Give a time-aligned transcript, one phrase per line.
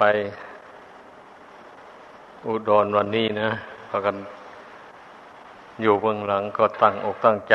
[0.00, 0.04] ไป
[2.46, 3.48] อุดรวันนี้นะ
[3.88, 4.16] พากัน
[5.82, 7.54] อยู่เบื้องหลังก็ตั้งอกตั้งใจ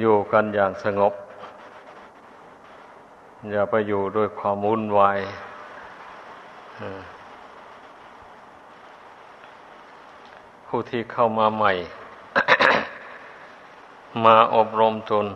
[0.00, 1.14] อยู่กันอย่างสงบ
[3.50, 5.18] อย่าไปอยู่ด้วยความวุ่นวาย
[10.66, 11.72] ผู้ที่เข้ามาใหม่
[14.24, 15.26] มาอบรมตน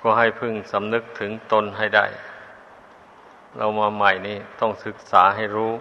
[0.00, 2.06] ก็ให้พึ่งสำนึกถึงตนให้ได้
[3.56, 5.72] เรามาใหม่นี่ต้องศึกษาให้รู้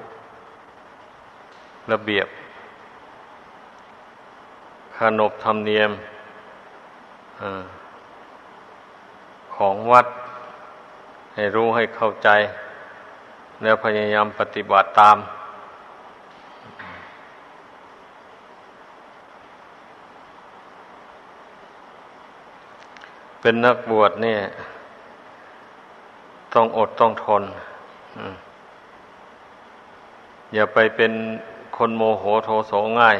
[1.91, 2.28] ระเบียบ
[4.98, 5.91] ขนบธรรมเนียม
[7.41, 7.44] อ
[9.55, 10.08] ของวัด
[11.36, 12.30] ให้รู้ให้เข้าใจ
[13.62, 15.18] แล้วพยายามปฏิบัติตาม
[23.48, 24.40] เป็นนักบวชเนี่ย
[26.54, 27.43] ต้องอดต้องทน
[30.54, 31.12] อย่าไปเป็น
[31.77, 33.18] คนโมโหโทโสง่าย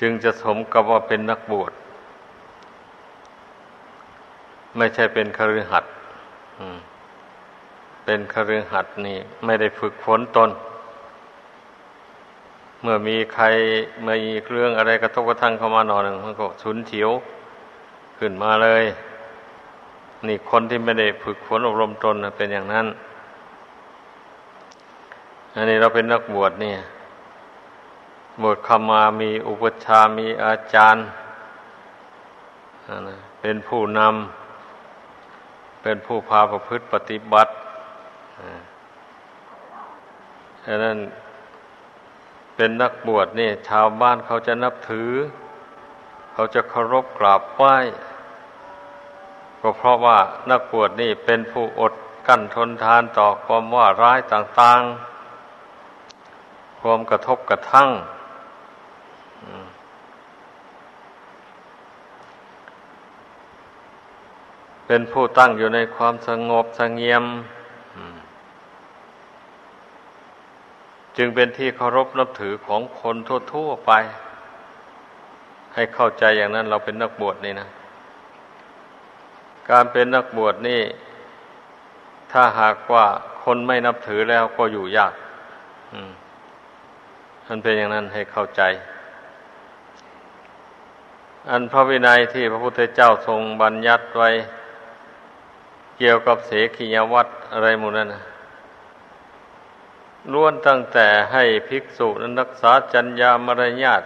[0.00, 1.72] จึงจะสมกับว่าเป็นนักบวช
[4.76, 5.92] ไม่ใช่เป็นคฤหัสถ์
[8.04, 10.50] เป็นคฤหัสถ์นี่ ไม่ได้ฝึกฝนตน
[12.86, 13.44] เมื่อมีใคร
[14.06, 17.10] มีเรื่องอะไรกระทบกระทั่งเข้ามาหน่อยหนึ่งมันก็ฉุนเฉียว
[18.18, 18.84] ขึ้นมาเลย
[20.26, 22.86] นี่คนที่ไม่ได้ฝึกฝนอบรมตนเป็นอย่างนั้น
[25.54, 26.78] อันนี้เราเป็นนักบวชเนี่ย
[28.42, 31.04] บวชเข้ามามีอุปชามีอาจารย์
[33.40, 37.52] เป็นผู้นำเป็นผู้พาประพฤติปฏิบัติ
[40.66, 40.98] ดังนั้น
[42.56, 45.10] เป็นนักบวชนี่ ชาวบ้านเขาจะนับถือ
[46.32, 47.76] เขาจะเคารพกราบไหว้
[49.60, 50.18] ก็เพราะว่า
[50.50, 51.92] นักบวชนี่เป็นผู้อด
[52.28, 57.90] กั้นทนทานต่อความว่าร้ายต่างๆ ความกระทบกระทั่ง
[64.86, 67.24] เป็นผู้ตั้งอยู่ในความสงบสงเงียม
[71.16, 73.16] จึงเป็นที่เคารพนับถือของคน
[73.52, 73.92] ทั่วๆไป
[75.74, 77.68] ให้เข้าใจอย่างนั้นเราเป็นนักบวชนี่นะ
[79.70, 80.80] การเป็นนักบวชนี่
[82.32, 83.04] ถ้าหากว่า
[83.42, 85.14] คนไม่นับถือแล้วก็อยู่ยาก
[87.46, 88.62] มันเป็นอย่างนั้นให้เข้าใจ
[91.50, 94.30] อันพระวินัยที่พระพุทธเจ้าทรงบัญญัติไว้
[95.98, 98.22] เกี่ยวกับเสขียวัตรอะไรหมดนั่นนะ
[100.32, 104.02] ล้วนตั้งแต่ให้ภิกษุนั้นรักษาจัญญามารยาท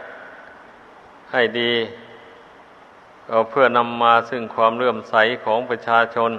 [1.33, 1.73] ให้ดี
[3.29, 5.15] ก็เพื่อนำมาซึ่งความเลื่อมใส
[5.45, 6.31] ของประชาชน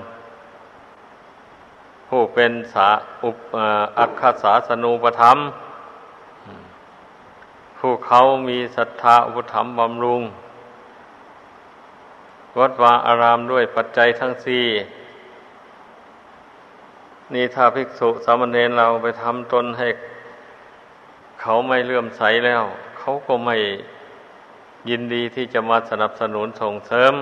[2.07, 2.89] ผู้เป็นสา
[3.23, 3.37] อุป
[3.99, 5.37] อักขศาสนูปธรรม
[7.77, 10.21] ผู้เขามีศรัทธาอุปธรรมบำรุง
[12.59, 14.65] วัดวาอารามด้วยปัจจัยทั้งสี่
[17.33, 19.87] นี่ถ้าภิกษุสามเณรเราไปทำตนให้
[21.41, 22.63] เขาไม่เลื่อมใสแล้ว
[22.99, 23.57] เขาก็ไม่
[24.89, 27.13] ยินดีที่จะมาสนับสนุนส่งเสริม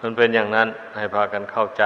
[0.00, 1.84] มันเป็นอย่างนั้นให้พากันเข้าใจ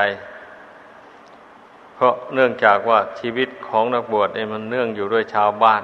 [1.94, 5.82] เพราะเนื่องจากว่าชีวิตของนักบวชเนี่ยมันเนื่องอยู่ด้วยชาวบ้าน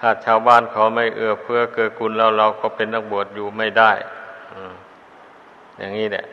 [0.00, 3.92] ถ้าชาวบ้านเขาไม่เอื้อเพื่อเกิดกุลแล้วเราก็เป็นนักบวชอยู่ไม่ได้
[5.78, 6.24] อย่างนี้แหละ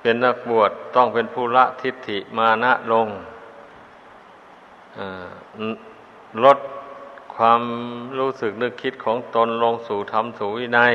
[0.00, 3.08] เป็นนักบวชต้องเป็นผู้ละทิฏฐิมานะลง
[6.44, 6.58] ลด
[7.34, 7.62] ความ
[8.18, 10.94] รู้สึกนึกคิดของตนลงสู่ธรรมสู่วินัย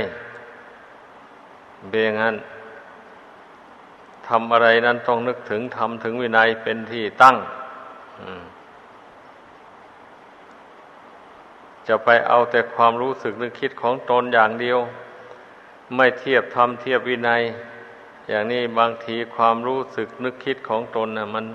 [1.90, 2.36] เบียงนั้น
[4.28, 7.36] ทำอะไรนั้นต้องนึกถึงธรรมถึงวินัยเป็นที่ตั้ง
[11.90, 14.80] จะไปเอาแต่ความรู้สึกนึกคิดของตนอย่างเดียว
[15.96, 17.42] ไม่เทียบธรรมเทียบวินัย
[18.30, 21.46] อย่างนี้บางทีความรู้สึกนึกคิดของตนนะมัน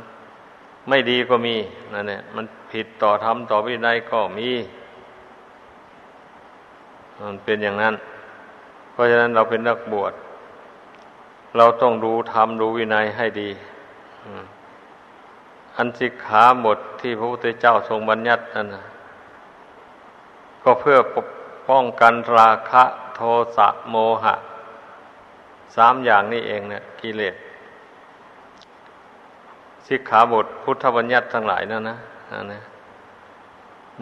[0.89, 1.57] ไม่ดีก็มี
[1.93, 4.51] นั่นแหละมันผิดต่อธรรมต่อวินัยก็มี
[7.21, 7.95] มันเป็นอย่างนั้น
[8.93, 10.13] เพราะฉะนั้นเราเป็นนักบวช
[11.57, 13.51] เราต้องดูธรรมดูวินัยให้ดี
[15.77, 18.85] อันสิกขาหมดที่พระพุทธเจ้าทรงบัญญัตินั่นนะ
[20.65, 20.99] ก็เพื่อ
[21.69, 22.83] ป้องกันราคะ
[23.15, 23.21] โท
[23.57, 24.35] สะโมหะ
[25.77, 27.35] สามอย่างนี่เองเนะี่ยกิเลส
[29.87, 31.97] สิกขาบทพุทธบัญญัติทั้งหลายนั่นนะ
[32.53, 32.61] นะ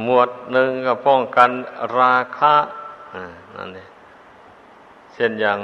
[0.04, 1.50] หมวดหนึ่งก็ป้องกัน
[1.98, 2.54] ราคะ
[3.56, 3.88] นั่นเอง
[5.14, 5.58] เช่นอย่าง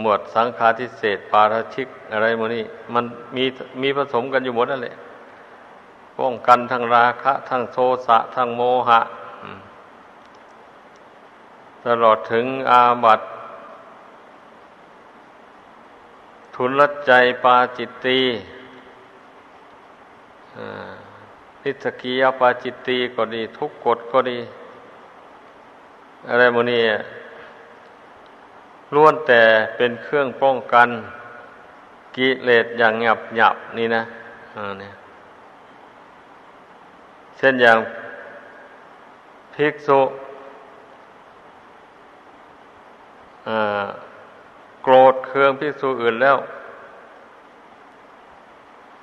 [0.00, 2.64] หมวดสังฆาทิเศษปาราชิกอะไรโมนี่
[2.94, 3.04] มัน
[3.36, 3.44] มี
[3.82, 4.94] มีผสมกันอยู่หมดนั่นแหละ
[6.18, 9.00] ป้องกันทั้งราคะทั้งโทสะทั้งโมหะ
[11.86, 13.20] ตลอดถึงอาบัต
[16.54, 17.12] ทุนลใจ
[17.44, 18.20] ปาจิตตี
[21.62, 24.38] นิสกียปาจิตตีก็ดี ทุกกฎก็ดี
[26.28, 26.82] อะไรโมนี่
[28.94, 29.42] ล้วนแต่
[29.76, 30.88] เป็นเครื่องป้องกัน
[32.16, 34.02] กิเลสอย่างหยับหยับนี่นะ
[34.80, 34.92] เนี่ย
[37.42, 37.78] ช่นอย่าง
[39.54, 40.00] ภิกษุ
[44.82, 46.36] โกรธเคืองภิกษุอื่นแล้ว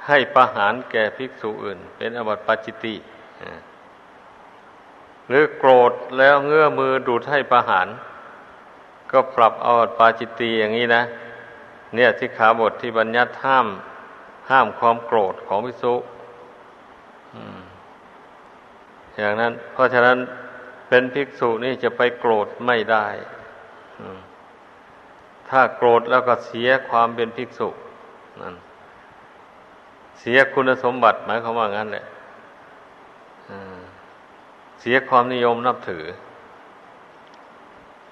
[0.07, 2.95] ให้ประหารแก่ภิกษุอื่น เป็นอบัติปาจิติ
[5.27, 7.87] หรือโกรธแล้วเงื้อมือดูดให้ประหาร
[9.11, 11.03] ก็ปรับเอาปาจิตตีอย่างนี้นะ
[11.95, 13.67] เนี่ยที่ขาบทที่บัญญัติห้าม
[14.49, 15.93] ห้ามความโกรธของภิกษุ
[19.19, 20.17] อย่างนั้น เพราะฉะนั้น
[20.89, 23.07] เป็นภิกษุนี่จะไปโกรธไม่ได้
[25.49, 27.69] ถ้าโกรธแล้วก็เสียความเป็นภิกษุ
[28.41, 28.55] นั่น
[30.19, 32.05] เสียคุณสมบัติหมายความว่างั้นแหละ
[34.81, 36.03] เสียความนิยมนับถือ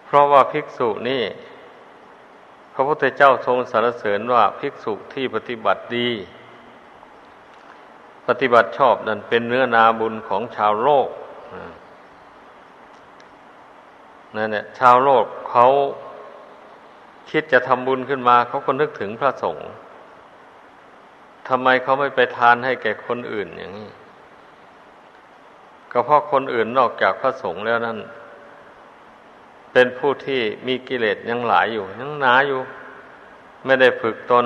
[0.05, 1.23] เพราะว่าภิกษุนี่
[2.73, 6.09] พระพุทธเจ้าทรงสรรเสริญว่าภิกษุที่ปฏิบัติดี
[8.27, 11.09] ปฏิบัติชอบนั่นเป็นเนื้อนาบุญของชาวโลก
[14.35, 15.67] นั่นแหละชาวโลกเขา
[17.29, 19.67] คิดจะทำบุญขึ้นมา เขาก็นึกถึงพระสงฆ์
[21.47, 23.89] ทำไมเขาไม่ไปทานให้แก่คนอื่นอย่างนี้
[25.91, 27.97] ก็เพราะคนอื่นนอกจากพระสงฆ์แล้วนั่น
[29.73, 32.61] เป็นผู้ที่มีกิเลสยังหลายอยู่ ยังหนาอยู่
[33.65, 34.45] ไม่ได้ฝึกตน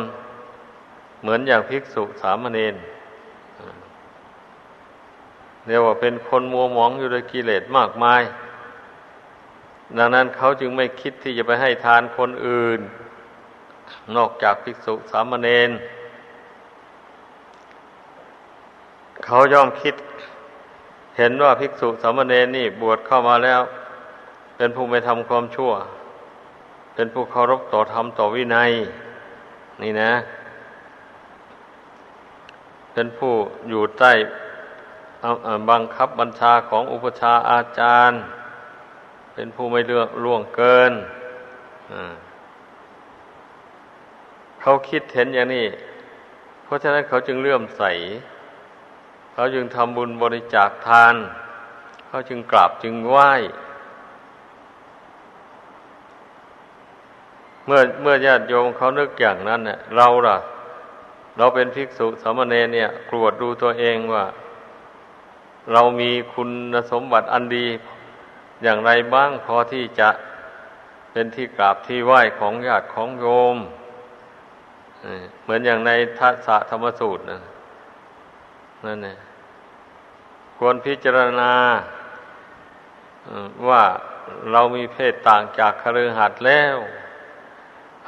[1.21, 2.75] เหมือนอย่างภิกษุสามเณร
[5.65, 8.21] เรียกว่าเป็นคนมัวหมองอยู่ด้วยกิเลสมากมาย
[9.97, 12.79] ดังนั้นเขาจึงไม่คิดที่จะไปให้ทานคนอื่น
[14.15, 15.69] นอกจากภิกษุสามเณร
[19.25, 19.95] เขาย่อมคิด
[21.17, 23.61] เห็นว่าภิกษุสามเณรนี่บวชเข้ามาแล้ว
[24.57, 25.71] เป็นผู้ไม่ทำความชั่ว
[26.95, 28.71] เป็นผู้เคารพต่อธรรมต่อวินัย
[29.81, 30.11] นี่นะ
[32.93, 33.33] เป็นผู้
[33.69, 34.11] อยู่ใต้
[35.69, 38.19] บังคับบัญชาของอุปชาอาจารย์
[39.33, 40.93] เป็นผู้ไม่เลือกล่วงเกิน
[44.61, 45.65] เขาคิดเห็นอย่างนี้
[46.63, 47.83] เพราะฉะนั้นเขาจึงเลื่อมใส
[49.33, 51.15] เขาจึงทำบุญบริจาคทาน
[52.07, 53.31] เขาจึงกราบจึงไหว้
[57.65, 60.37] เมื่อเมื่อญาติโยมเขานึกอย่างนั้นเนี่ยเราล่ะ
[61.37, 64.23] เราเป็นภิกษุสามเณรเนี่ยกรวดดูตัวเองว่า
[65.73, 66.49] เรามีคุณ
[66.91, 67.67] สมบัติอันดี
[68.63, 70.09] อย่างไรบ้างพอที่จะ
[71.11, 73.25] เป็นที่กราบที่ไหว้ของญาติของโย
[73.55, 73.57] ม
[75.43, 79.17] เหมือนอย่างในทัศธรรมสูตรนั่นเอง
[80.57, 81.53] ควรพิจารณา
[83.67, 83.83] ว่า
[84.51, 86.77] เรามีเพศต่างจากคฤหัสถ์แล้ว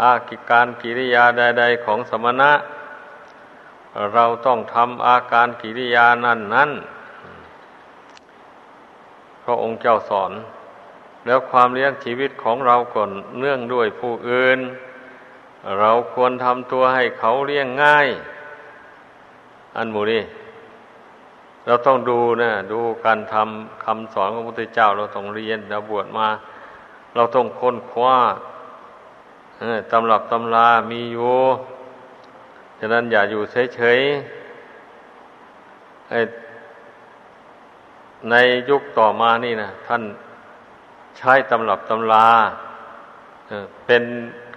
[0.01, 2.51] อากิการกิริยาใด ๆ ของสมณะ
[4.13, 6.71] เราต้องทำอาการกิริยานั้นนั้น
[9.43, 10.31] พระองค์เจ้าสอน
[11.25, 13.09] แล้วความเลี้ยงชีวิตของเราก่อน
[13.39, 14.59] เนื่องด้วยผู้อื่น
[15.79, 18.07] เราควรทำตัวให้เขาเลี้ยงง่าย
[19.77, 20.21] อันหมูนี่
[21.65, 26.27] เราต้องดูนะดูการทำคำสอนของพระพุทธเจ้า เราต้องเรียนเราบวชมา
[27.15, 28.17] เราต้องค้นคว้า
[29.91, 31.35] ตำรับตำรามีอยู่
[32.79, 33.41] ฉะนั้นอย่าอยู่
[33.75, 34.03] เฉยๆ
[38.29, 38.35] ใน
[38.69, 40.03] ยุคต่อมานี่นะท่าน
[41.17, 42.27] ใช้ตำรับตำรา
[43.85, 44.03] เป็น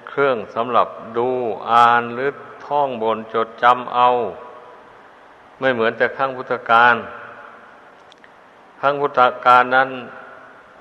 [0.09, 1.29] เครื่องสำหรับดู
[1.71, 2.31] อ่านหรือ
[2.67, 4.09] ท่องบนจดจำเอา
[5.61, 6.95] ไม่เหมือนแต่ข้างพุทธการ
[8.81, 9.91] ข้างพุทธการนั้น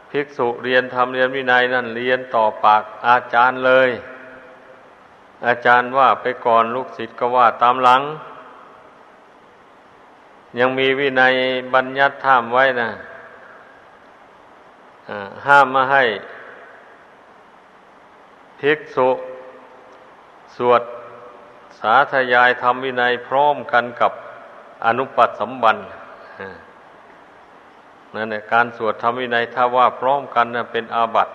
[0.09, 3.89] ภิกษุเรียนทำเรียนวินัยนั่นเรียนต่อปากอาจารย์เลย
[5.47, 8.01] อาจารย์ว่าไปก่อนลูกศิษย์ก็ว่าตามหลัง
[10.59, 11.33] ยังมีวินัย
[11.73, 12.89] บัญญัติห้ามไว้นะ
[15.47, 16.03] ห้ามมาให้
[18.59, 19.09] ภิกษุ
[20.55, 20.83] สวด
[21.79, 24.11] สาธยายธรรมวินัยพร้อมกันกับ
[24.85, 25.77] อนุปัสสัมบัน
[28.15, 31.33] นั่นแหละการสวดธรรมวินัยถ้าว่าพร้อมกันนะเป็นอาบัติ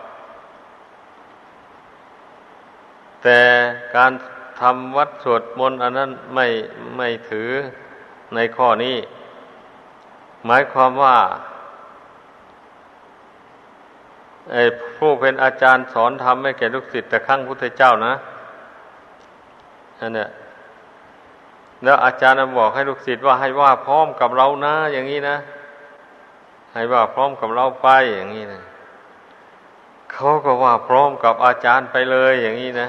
[3.22, 3.40] แต่
[3.96, 4.12] การ
[4.60, 6.46] ทำวัดสวดมนต์อันนั้นไม่
[6.96, 7.50] ไม่ถือ
[8.34, 8.96] ในข้อนี้
[10.46, 11.16] หมายความว่า
[14.52, 14.62] ไอ้
[14.96, 18.14] ผู้เป็นอาจารย์สอนธรรมให้แก่ลูกศิษย์แต่ข้างพุทธเจ้านะ
[20.00, 20.28] อันเนี้ย
[21.84, 25.36] แล้วอาจารย์บอกให้ลูกศิษย์ว่าให้ว่าพร้อมกับเรานะ อย่างนี้นะ
[26.74, 28.60] ให้ว่าพร้อมกับเราไปอย่างนี้นะ
[30.12, 32.88] เขาก็ว่าพร้อมกับอาจารย์ไปเลยอย่างนี้นะ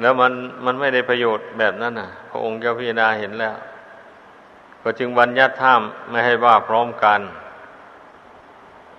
[0.00, 0.32] แล้วมัน
[0.64, 3.54] มันไม่ได้ประโยชน์แบบนั้นนะพระองค์เจ้าพิจารณาเห็นแล้ว
[4.82, 7.20] ก็จึงบัญญัติห้ามไม่ให้ว่าพร้อมกัน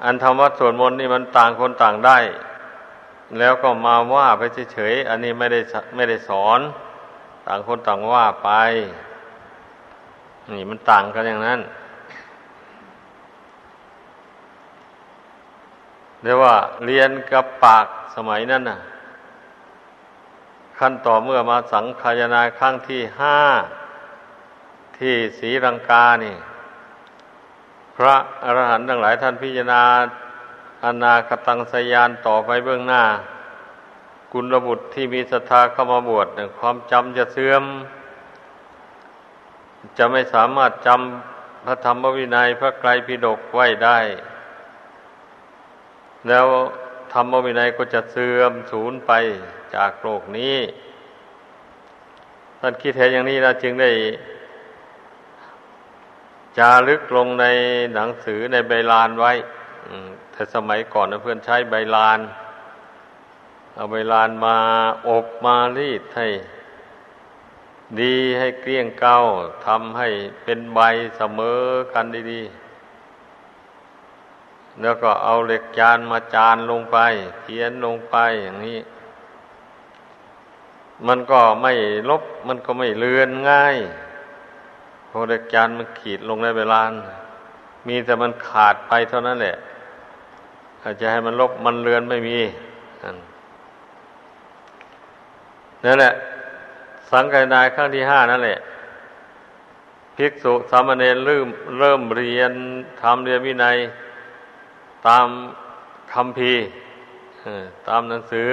[0.04, 2.18] อันธรรมวัดสวดมนต์นี่มันต่างคนต่างได้
[3.40, 5.60] แล้วก็มาว่าไปเฉยๆอันนี้ไม่ได้
[5.96, 6.60] ไม่ได้สอน
[7.48, 8.50] ต่างคนต่างว่าไป
[10.54, 11.60] นี่มันต่างกันอย่างนั้น
[16.24, 18.80] เรียกว่าเรียนกับปากสมัยนั้นน่ะ
[20.80, 23.38] ขั้นต่อเมื่อมาสังขายนาครั้งที่ห้า
[24.98, 26.36] ที่ศรีรังกานี่
[27.96, 29.84] พระอรหันต์ทั้งหลายท่านพิจารณา
[30.86, 33.04] อนาคตังสยานต่อไปเบื้องหน้า
[34.32, 36.28] กุลบุตรที่มีศรัทธาเข้ามาบวช
[36.60, 37.64] ความจำจะเสื่อม
[39.98, 44.00] จะไม่สามารถจำพระธรรมวินัยพระไกรปิฎกไว้ได้
[46.28, 46.46] แล้ว
[47.14, 49.12] ธรรมวินัยก็จะเสื่อมสูญไป
[49.76, 50.58] จากโลกนี้
[52.60, 53.92] ท่านคิดเห็นอย่างนี้นะจึงได้
[56.58, 57.46] จารึกลงใน
[57.94, 59.32] หนังสือในใบลานไว้
[60.32, 62.20] แต่สมัยก่อนนะเพื่อนใช้ใบลาน
[63.76, 64.58] เอาใบลานมา
[65.08, 66.28] อบมารีดให้
[68.02, 69.18] ดีให้เกลี้ยงเก้า
[69.66, 70.10] ทำให้
[70.44, 70.80] เป็นใบ
[71.18, 71.60] เสมอ
[71.94, 76.98] กันดีๆ แล้วก็เอาเหล็กจานมาจานลงไป
[77.42, 78.80] เขียนลงไปอย่างนี้
[81.08, 81.74] มันก็ไม่
[82.10, 83.78] ลบมันก็ไม่เลือนง่าย
[85.16, 86.92] พอเหล็กจานมันขีดลงในใบลาน
[87.88, 89.56] มีแต่มันขาดไปเท่านั้นแหละ
[90.84, 92.40] อาจจะให้มันลบมันเลือนไม่มี
[95.84, 96.12] นั่นแหละ
[97.12, 98.58] สังกัยนายครั้งที่ห้านั่นแหละ
[100.16, 101.48] ภิกษุสามเณรเริ่ม
[101.80, 102.52] เริ่มเรียน
[103.02, 103.78] ทำเรียนวินัย
[105.08, 105.28] ตาม
[106.14, 106.54] คำพี
[107.88, 108.50] ตามหนังสือ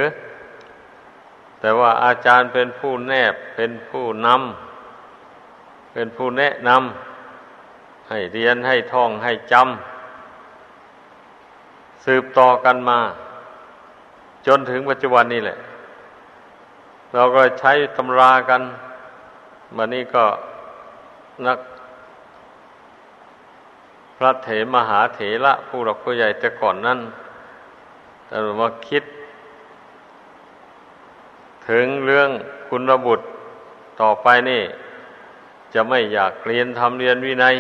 [1.61, 4.70] แต่ว่าอาจารย์เป็นผู้แนบเป็นผู้นำ
[5.93, 9.65] เป็นผู้แนะนำให้เรียนให้ท่องให้จำ
[12.05, 12.99] สืบต่อกันมา
[14.47, 15.57] จนถึงปัจจุบันนี้แหละ
[17.15, 18.63] เราก็ใช้ตำรากัน
[19.77, 20.25] วันนี้ก็
[21.47, 21.59] นัก
[24.17, 26.99] พระเถมหาเถระผู้หลักผู้ใหญ่แต่ก่อนนั้น
[28.27, 29.05] แต่มาคิด
[31.69, 32.29] ถึงเรื่อง
[32.69, 33.25] คุณบุตร
[34.01, 34.63] ต่อไปนี่
[35.75, 37.57] จะไม่อยากเรียนทำเรียนวินัย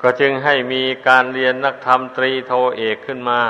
[0.00, 3.40] ก็จึงให้มีการเรียนนักธรรมตรีโทเอกขึ้นมา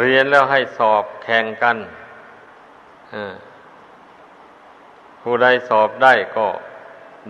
[0.00, 1.76] เรียนแล้วให้สอบแข่งกัน
[5.20, 6.46] ผู้ใดสอบได้ก็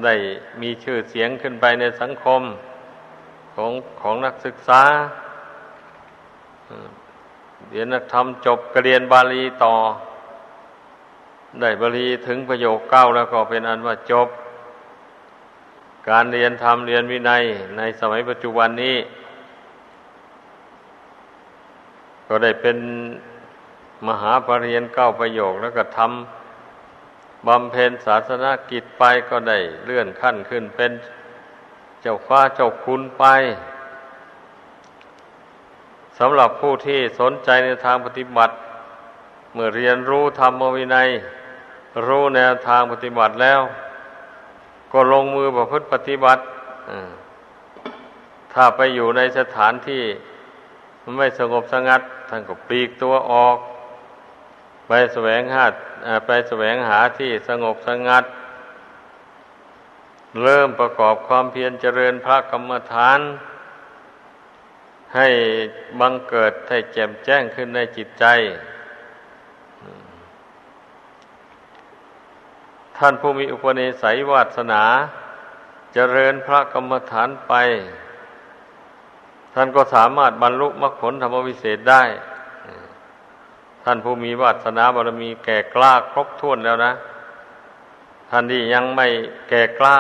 [0.05, 0.15] ได้
[0.61, 2.43] มีชื่อเสียงขึ้นไปในสังคม
[3.55, 4.83] ของของนักศึกษา
[7.71, 9.75] เรียนนักธรรมจบกเรียนบาลีต่อ
[11.61, 14.29] ได้บาลีถึงประโยคเก้าแล้วก็เป็นอันว่าจบ
[16.11, 17.43] การเรียนธรรมเรียนวินัย
[17.77, 18.97] ในสมัยปัจจุบันนี้
[22.29, 22.77] ก็ได้เป็น
[24.07, 30.93] มหาปรริญญาเก้าประโยคแล้วก็ทำบำเพ็ญศาสนากิจไปก็ได้เลื่อนขั้นขึ้นเป็น
[32.03, 33.25] เจ้าฟ้าเจ้าคุณไป
[36.19, 38.55] สำหรับผู้ที่สนใจในทางปฏิบัติ
[39.53, 41.09] เมื่อเรียนรู้ธรรมวินัย
[42.07, 43.61] รู้แนวทางปฏิบัติแล้ว
[44.93, 46.43] ก็ลงมือประพฤติปฏิบัติ
[48.53, 50.05] ถ้าไปอยู่ในสถานที่
[51.19, 53.57] ไม่สงบสงัดท่านก็ปลีกตัวออก
[54.89, 55.65] ไปแสวงหา
[56.27, 58.25] ไปแสวงหาที่สงบสงัด
[60.43, 63.21] เริ่มประกอบความเพียรเจริญพระกรรมฐาน
[65.17, 65.29] ให้
[66.01, 68.25] บังเกิดให้แจ่มแจ้งขึ้นในจิตใจ
[73.07, 74.83] ท่านผู้มีอุปนิสัยวาสนา
[75.95, 77.53] เจริญพระกรรมฐานไป
[79.55, 82.03] ท่านก็สามารถบรรลุมรรคผลธรรมวิเศษได้
[83.85, 86.93] ท่านผู้มีวาสนาบารมีแก่กล้าครบถ้วนแล้วนะ
[88.31, 89.07] ท่านที่ยังไม่
[89.49, 89.99] แก่กล้า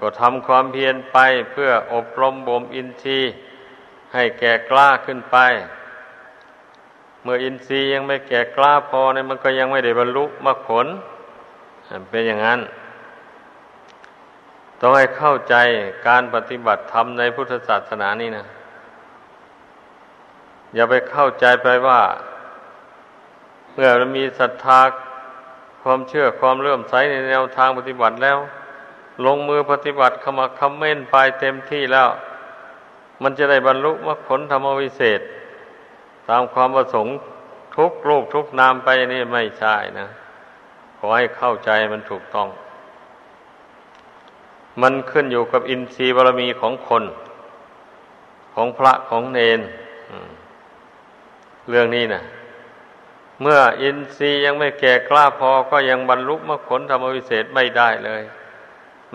[0.00, 1.18] ก็ทำความเพียรไป
[1.52, 3.32] เพื่ออบรมบ่มอินทรีย์
[4.14, 5.36] ให้แก่กล้าขึ้นไป
[7.22, 10.88] เมื่ออินทรีย์ยังไม่แก่กล้าพอเนี่ยมันก็ยังไม่ได้บรรลุมรรคผล
[12.10, 12.60] เป็นอย่างนั้น
[14.80, 15.54] ต้องให้เข้าใจ
[16.08, 18.46] การปฏิบัติธรรมในพุทธศาสนานี่นะ
[20.74, 22.00] อย่าไปเข้าใจไปว่า
[23.72, 24.80] เมื่อเรามีศรัทธา
[25.82, 28.38] ความเชื่อความเลื่อมใสในแนวทางปฏิบัติแล้ว
[29.26, 32.08] ลงมือปฏิบัติขมักขม้นไปเต็มที่แล้ว
[33.22, 35.20] มันจะได้บรรลุมรรคผลธรรมวิเศษ
[36.28, 37.14] ตามความประสงค์
[37.76, 40.08] ทุกรูปทุกนามไปนี่ไม่ใช่นะ
[41.04, 42.48] ขอให้เข้าใจมันถูกต้อง
[44.82, 47.04] มันขึ้นอยู่กับอินทรีย์บารมีของคน
[48.54, 49.60] ของพระของเนน
[51.68, 52.22] เรื่องนี้นะ
[53.40, 58.22] เมื่ออินทรีย์ยังไม่แก่กล้าพอก็ยังบรรลุมรรคผลธรรมวิเศษไม่ได้เลย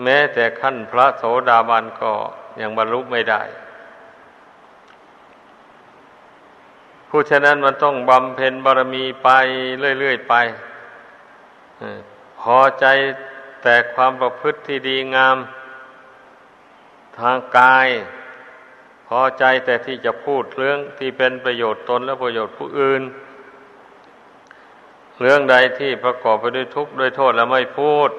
[0.02, 2.12] แม้แต่ขั้นพระโสดาบันก็
[2.60, 3.42] ยังบรรลุไม่ได้
[7.08, 9.28] ผู้ฉะนั้นมันต้องบำเพ็ญบารมีไป
[10.00, 10.34] เรื่อยๆไป
[12.40, 12.86] พอใจ
[13.62, 15.36] แต่ความประพฤติที่ดีงาม
[17.18, 17.88] ทางกาย
[19.08, 23.02] พอใจแต่ที่จะพูดเรื่องที่เป็นประโยชน์ตนและประโยชน์ผู้อื่น
[25.20, 28.10] เรื่องใดที่ประกอบไปด้วยทุกข์ด้วยโทษแล้วไม่พูด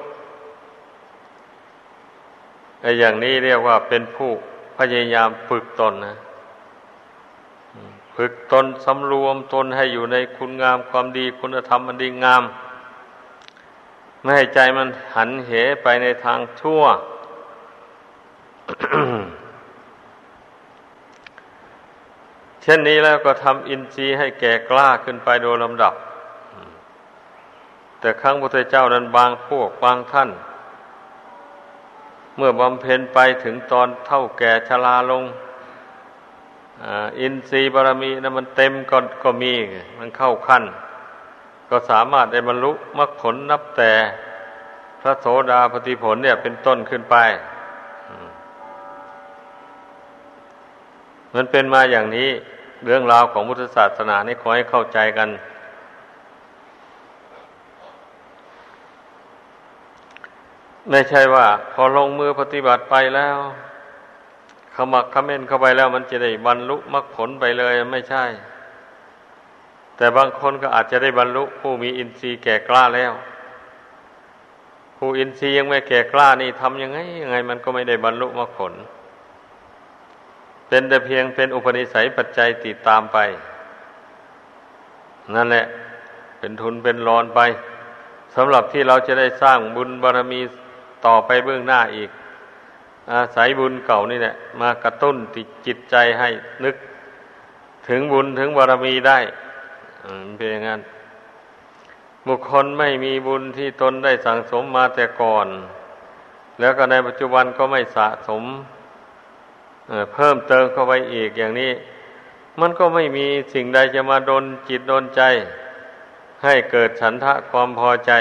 [2.81, 4.31] ไอ้อย่างนี้เรียกว่าเป็นผู้
[4.77, 6.15] พยายามฝึกตนนะ
[8.15, 12.43] ฝึกตนสำรวมตนให้อยู่ในคุณงามความดีคุณธรรมอันดีงาม
[14.21, 15.51] ไม่ให้ใจมันหันเห
[15.83, 16.83] ไปในทางชั่ว
[22.61, 25.93] เช่นนี้แล้วก็ทำอินทรีย์ให้แก่กล้าขึ้นไปโดยลำดับ
[27.99, 30.29] แต่ครั้งพระเจ้านั้นบางพวกบางท่าน
[32.35, 35.23] เมื่อบำเพ็ญไปถึงตอนเท่าแก่ชราลง
[37.19, 39.53] อินทรีย์บารมีนะมันเต็มก็ก็มี
[39.99, 40.63] มันเข้าขั้น
[41.69, 43.91] ก็สามารถได้บรรลุมรรคผลนับแต่
[45.01, 47.15] พระโสดาปฏิผลเนี่ยเป็นต้นขึ้นไป
[51.35, 52.29] มันเป็นมาอย่างนี้
[52.85, 55.29] เรื่องราวของพุทธศาสนานี่ขอให้เข้าใจกัน
[60.89, 63.37] ไม่ใช่ว่า พอลงมือปฏิบัติไปแล้ว
[64.75, 68.25] ขมักขม้นเข้าไปแล้ว มันจะได้บรรลุมรรคผลไปเลยไม่ใช่
[69.99, 73.13] แต่บางคนก็อาจจะได้บรรลุผู้มีอินทรีย์แก่กล้าแล้ว
[74.97, 78.73] ผู้อินทรีย์ยังไม่แก่กล้านี่ทำยังไงยังไง มันก็ไม่ได้บรรลุมรรคผล
[80.67, 83.17] เป็นแต่เพียงเป็นอุปนิสัยปัจจัยติดตามไป
[85.35, 85.65] นั่นแหละ
[86.39, 87.39] เป็นทุนเป็นรอนไป
[88.35, 90.41] สำหรับที่เราจะได้สร้างบุญบารรมี
[91.05, 92.09] ต่อไปเบื้องหน้าอีก
[93.11, 96.29] อาศัยบุญเก่านี่แหละมากระตุ้นติดจิตใจให้
[96.63, 96.75] นึก
[97.87, 99.19] ถึงบุญถึงบารรมีได้
[100.03, 100.81] อันเป็นอย่างนั้น
[102.27, 105.47] บุคคลไม่มีบุญที่ตนได้สั่งสมมาแต่ก่อน
[106.59, 108.43] แล้วก็ในปัจจุบันก็ไม่สะสม
[110.13, 111.71] เพิ่มเติมเข้าไปอีกอย่างนี้
[112.59, 115.21] มันก็ไม่มีสิ่งใดจะมาดนจิตดนใจ
[116.43, 118.11] ให้เกิดฉันทะความพอใจ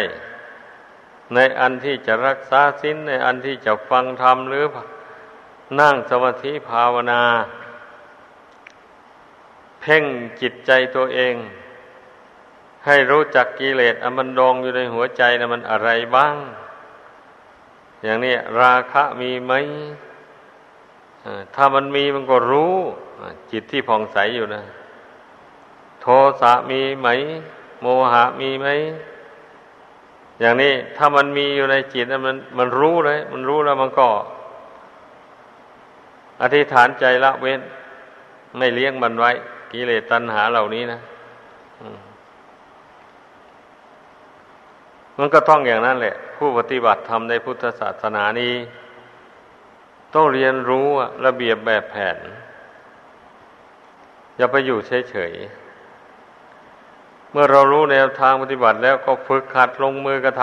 [1.35, 4.64] ในอันที่จะรักษาสิ้นในอันที่จะฟังธรรมหรือ
[5.81, 7.23] นั่งสมาธิภาวนา
[9.81, 10.05] เพ่ง
[10.41, 11.35] จิตใจตัวเอง
[12.87, 16.37] ให้รู้จักกิเลสอมันดองอยู่ในหัวใจนะมันอะไรบ้าง
[18.05, 19.53] อย่างนี้ราคะมีไหม
[21.55, 22.75] ถ้ามันมีมันก็รู้
[23.51, 24.62] จิตที่ผ่องใสอยู่นะ
[26.01, 26.07] โท
[26.41, 27.09] สะมีไหม
[27.81, 28.67] โมหะมีไหม
[30.41, 34.09] อย่างนี้ถ้ามันมีอยู่ในจิตมันมันรู้เลย มันรู้แล้วมันก็
[36.43, 37.61] อธิษฐานใจละเว้น
[38.59, 39.31] ไม่เลี้ยงมันไว้
[39.73, 40.99] กิเลสตัณหาเหล่านี้นะ
[45.18, 48.54] มันก็ต้องอย่างนั้นแหละ ผู้ปฏิบัติธรรมในพุทธศาสนานี้
[50.14, 50.87] ต้องเรียนรู้
[51.26, 52.18] ระเบียบแบบแผน
[54.37, 54.78] อย่าไปอยู่
[55.11, 60.42] เฉยๆ เมื่อเรารู้แนวทางปฏิบัติแล้วก็ฝึกขัดลงมือกระท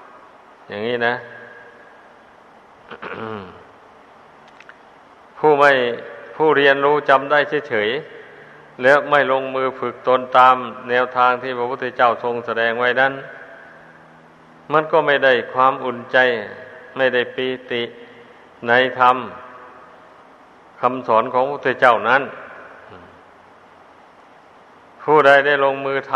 [0.00, 1.14] ำอย่างนี้นะ
[5.38, 5.70] ผู้ไม่
[6.36, 10.56] ผู้เรียนรู้จำได้เฉยๆแล้วไม่ลงมือฝึกตนตาม
[10.90, 13.12] แนวทางที่พระพุทธเจ้าทรงแสดงไว้นั้น
[14.72, 16.18] มันก็ไม่ได้ความอุ่นใจ
[16.96, 17.82] ไม่ได้ปีติ
[18.68, 19.16] ในธรรม
[20.80, 22.22] คำสอนของพระเจ้านั้น
[25.02, 26.14] ผู้ใดได้ลงมือท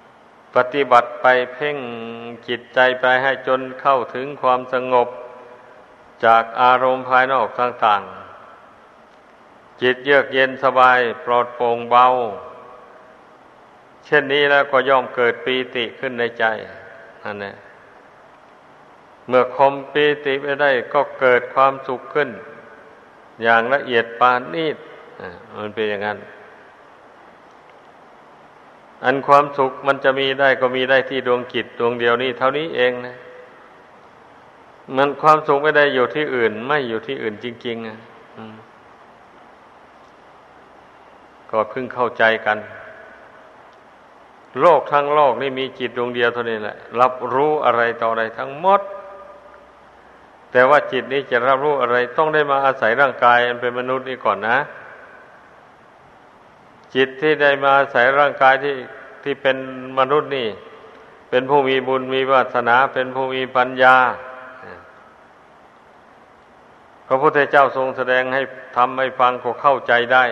[0.00, 1.76] ำปฏิบัติไปเพ่ง
[2.48, 5.08] จิตใจไปให้จนเข้าถึงความสงบ
[6.24, 12.06] จากอารมณ์ภายนอกต่างๆ จิตเยือกเย็นสบายปลอดโปร่งเบา
[14.06, 16.44] เช่นนี้แล้วก็ย่อมเกิดปีติขึ้นในใจ
[17.24, 17.54] นั่นแหละ
[19.28, 22.28] เมื่อคมปีติไปได้ก็เกิดความสุขขึ้น
[23.42, 24.76] อย่างละเอียดปานนีด
[25.58, 26.18] มันเป็นอย่างนั้น
[29.04, 33.16] อันความสุขมันจะมีได้ก็มีได้ที่ดวงจิตดวงเดียวนี้เท่านี้เองนะ
[34.96, 37.96] มันความสุขไม่ได้อยู่ที่อื่น ไม่อยู่ที่อื่นจริงๆนะ
[41.50, 42.58] ก็เพิ่งเข้าใจกัน
[44.60, 48.80] โลกทั้งโลกนี่มีจิตดวงเดียวเท่านี้แหละ รับรู้อะไรต่ออะไรทั้งหมด
[50.52, 54.58] แต่ว่าจิตนี้จะรับรู้อะไรต้องได้มาอาศัยร่างกายอันเป็นมนุษย์นี่ก่อนนะ
[56.94, 58.74] จิตที่ได้มาอาศัยร่างกายที่
[59.22, 59.56] ที่เป็น
[59.98, 60.48] มนุษย์นี่
[61.30, 63.96] เป็นผู้มีบุญมีวาสนา เป็นผู้มีปัญญา
[67.06, 68.42] พระพุทธเจ้าทรงแสดงให้
[68.76, 70.24] ทำให้ฟังก็เข้าใจได้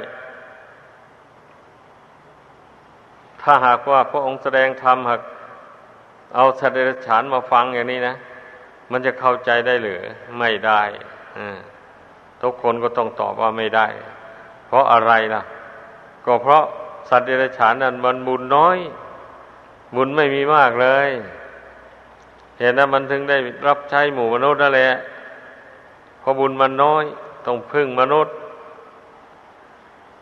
[3.51, 5.21] ถ้าหากว่าพระองค์แสดงธรรมหาก
[6.35, 8.15] เอาสัตว์เดรัจฉานมาฟังอย่างนี้นะ
[8.91, 10.01] มันจะเข้าใจได้หรือ
[10.39, 10.83] ไม่ได้
[12.43, 13.87] ทุกคนก็ต้องตอบว่าไม่ได้
[14.67, 15.43] เพราะอะไรล่ะ
[16.27, 16.65] ก็เพราะ
[17.09, 18.79] สัตว์เดรัจฉานนั้นมันบุญน้อย
[19.97, 21.09] บุญไม่มีมากเลย
[22.59, 24.93] เห็นนั้นมันถึงได้รับใช้หมู่มนุษย์นั่นแหละ
[26.21, 27.05] เพราะบุญมันน้อย
[27.47, 28.35] ต้องพึ่งมนุษย์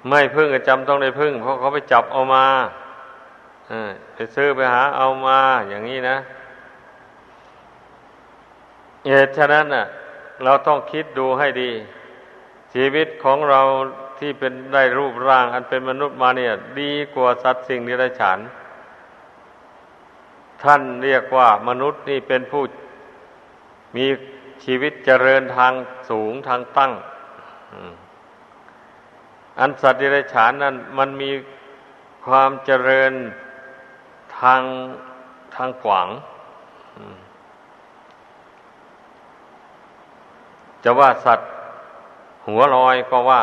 [0.09, 2.47] ไม่พึ่งก็จำต้องได้พึ่ง เพราะเขาไปจับเอามา
[4.15, 6.17] ไปซื้อไปหาเอามาอย่างนี้นะ
[9.09, 9.85] เหตุฉะนั้นน่ะ
[10.45, 11.71] เราต้องคิดดูให้ดี
[12.75, 13.61] ชีวิตของเรา
[14.19, 18.39] ที่เป็นได้รูปร่าง อันเป็นมนุษย์มาเนี่ย ดีกว่าสัตว์สิ่งนิรัจฉาน
[20.63, 22.63] ท่านเรียกว่ามนุษย์นี่เป็นผู้
[23.97, 24.07] มี
[24.65, 25.73] ชีวิตเจริญทาง
[26.11, 26.93] สูงทางตั้ง
[29.61, 31.31] อันสัตว์ดิรัจฉานนั้นมันมี
[32.27, 33.13] ความเจริญ
[34.41, 34.63] ทาง
[35.55, 36.09] ทางขวาง
[40.85, 41.49] จะว่าสัตว์
[42.47, 43.43] หัวลอยก็ว่า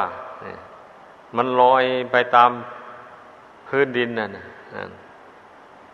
[1.38, 2.52] มันลอยไปตาม
[3.68, 4.32] พื้นดินนั่น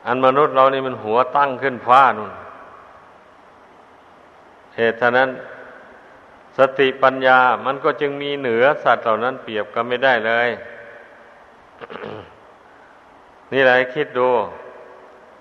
[0.06, 2.32] อันมนุษย์เรานี่มันหัวตั้งขึ้นฟ้านู่น
[4.76, 5.30] เหตุฉะนั้น
[6.58, 10.50] สติปัญญามันก็จึงมีเหนือสัตว์เหล่านั้นเปรียบกันไม่ได้เลย
[13.54, 14.30] นี่แหละคิดดู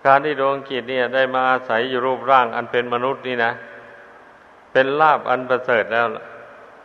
[0.07, 3.53] การที่ดวงกิจเนี่ย ได้มาอาศัยอยู่รูปร่าง อันเป็นมนุษย์นี่นะ
[4.73, 6.07] เป็นลาบอันประเสริฐแล้ว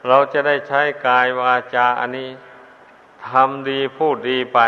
[0.08, 2.30] เราจะได้ใช้กายวาจาอันนี้
[3.30, 4.60] ทำดีพูดดีไป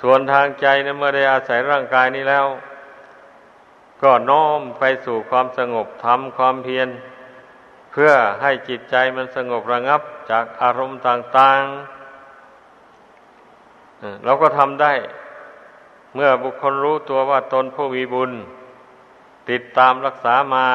[0.00, 2.46] ส่วนทางใจนะเมื่อได้อาศัยร่างกายนี้แล้ว
[4.02, 6.88] ก็น้อมไปสู่ความสงบทำความเพียร
[7.92, 11.62] เพื่อให้จิตใจมันสงบระงับจากอารมณ์ต่าง
[13.30, 14.92] ๆ เราก็ทำได้
[16.14, 18.32] เมื่อบุคคลรู้ตัวว่าตนผู้มีบุญ
[19.50, 20.68] ติดตามรักษามา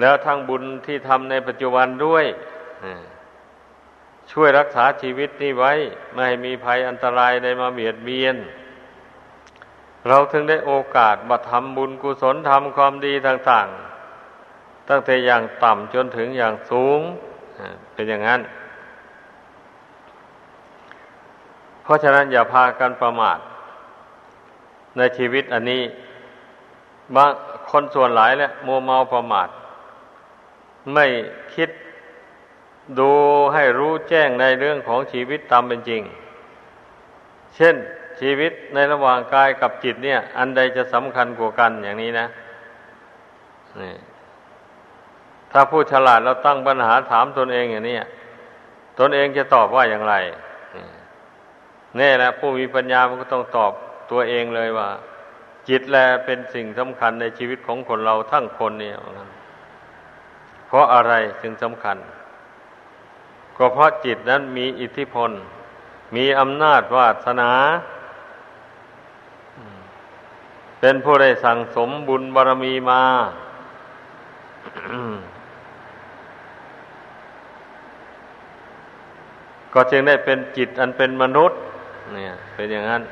[0.00, 2.24] แล้วทั้งบุญที่ทำในปัจจุบันด้วย
[4.32, 5.72] ช่วยรักษาชีวิตนี้ไว้
[6.12, 8.36] ไม่ให้มีภัยอันตรายใดมาเบียดเบียน
[10.08, 13.68] เราถึงได้โอกาสมาทำบุญกุศลทำความดีต่าง
[14.28, 17.00] ๆ ตั้งแต่อย่างต่ำจนถึงอย่างสูง
[17.94, 18.40] เป็นอย่างนั้น
[21.82, 23.38] เพราะฉะนั้นอย่าพากันประมาท
[24.96, 25.82] ในชีวิตอันนี้
[27.16, 27.30] บาง
[27.70, 29.48] คนส่วนหลายแหละมัวเมาประมาท
[30.94, 31.06] ไม่
[31.54, 31.70] คิด
[32.98, 33.10] ดู
[33.54, 36.02] ให้รู้แจ้งในเรื่องของชีวิตตามเป็นจริง
[37.56, 37.76] เช่น
[38.20, 42.26] ชีวิตในระหว่างกายกับจิตเนี่ย อันใดจะสำคัญกว่ากันอย่างนี้นะ
[43.80, 43.94] นี่
[45.52, 47.96] ถ้าผู้ฉลาดเราตั้งปัญหาถามตนเองอย่างนี้
[48.98, 50.14] ตนเองจะตอบว่าอย่างไร
[51.98, 53.72] นี่แหละผู้มีปัญญามันก็ต้องตอบ
[54.10, 54.88] ตัวเองเลยว่า
[55.68, 58.94] จิตแลเป็นสิ่งสำคัญในชีวิตของคนเราทั้งคนเนี่ย
[60.66, 61.96] เพราะอะไรจึงสำคัญ
[63.56, 65.30] ก็เพราะจิตนั้นมีอิทธิพล
[66.16, 67.50] มีอำนาจวาสนา
[70.80, 73.02] เป็นผู้ได้สั่งสมบุญบารมีมา
[79.74, 81.58] ก็จึงได้เป็นจิตอันเป็นมนุษย์
[82.14, 83.02] เนี่ย เป็นอย่างนั้น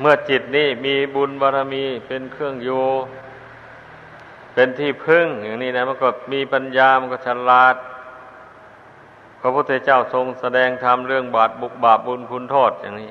[0.00, 2.70] เมื่อจิตนี้มีบุญบารมีเป็นเครื่องโย
[4.54, 7.76] เป็นที่พึ่งอย่างนี้นะมันก็มีปัญญามันก็ฉลาด
[9.40, 13.10] คระพุทธเจ้าทรงแสดงธรรมเรื่องบาปบุกบาปบุญคุณโทษอย่างนี้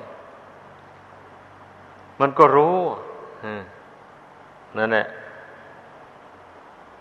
[2.20, 2.78] มันก็รู้
[4.78, 5.08] นั่นแหละ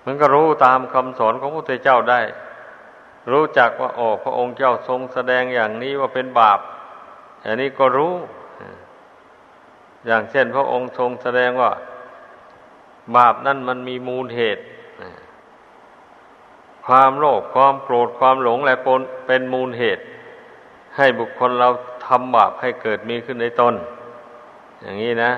[0.06, 2.20] มันก็รู้ตามคำสอนของพระพุทธเจ้าได้
[3.32, 6.60] รู้จักว่าโอ้พระองค์เจ้าทรงแสดงอย่างนี้ว่าเป็นบาป
[7.44, 8.14] อันนี้ก็รู้
[10.06, 11.70] อย่างเช่น พระองค์ทรงแสดงว่า
[13.16, 14.62] บาปนั่นมันมีมูลเหตุ
[16.86, 20.02] ความโลภความโกรธความหลงและปนเป็นมูลเหตุ
[20.96, 21.68] ให้บุคคลเรา
[22.06, 23.74] ทำบาปให้เกิดมีขึ้นในตน
[24.82, 25.32] อย่างนี้นะ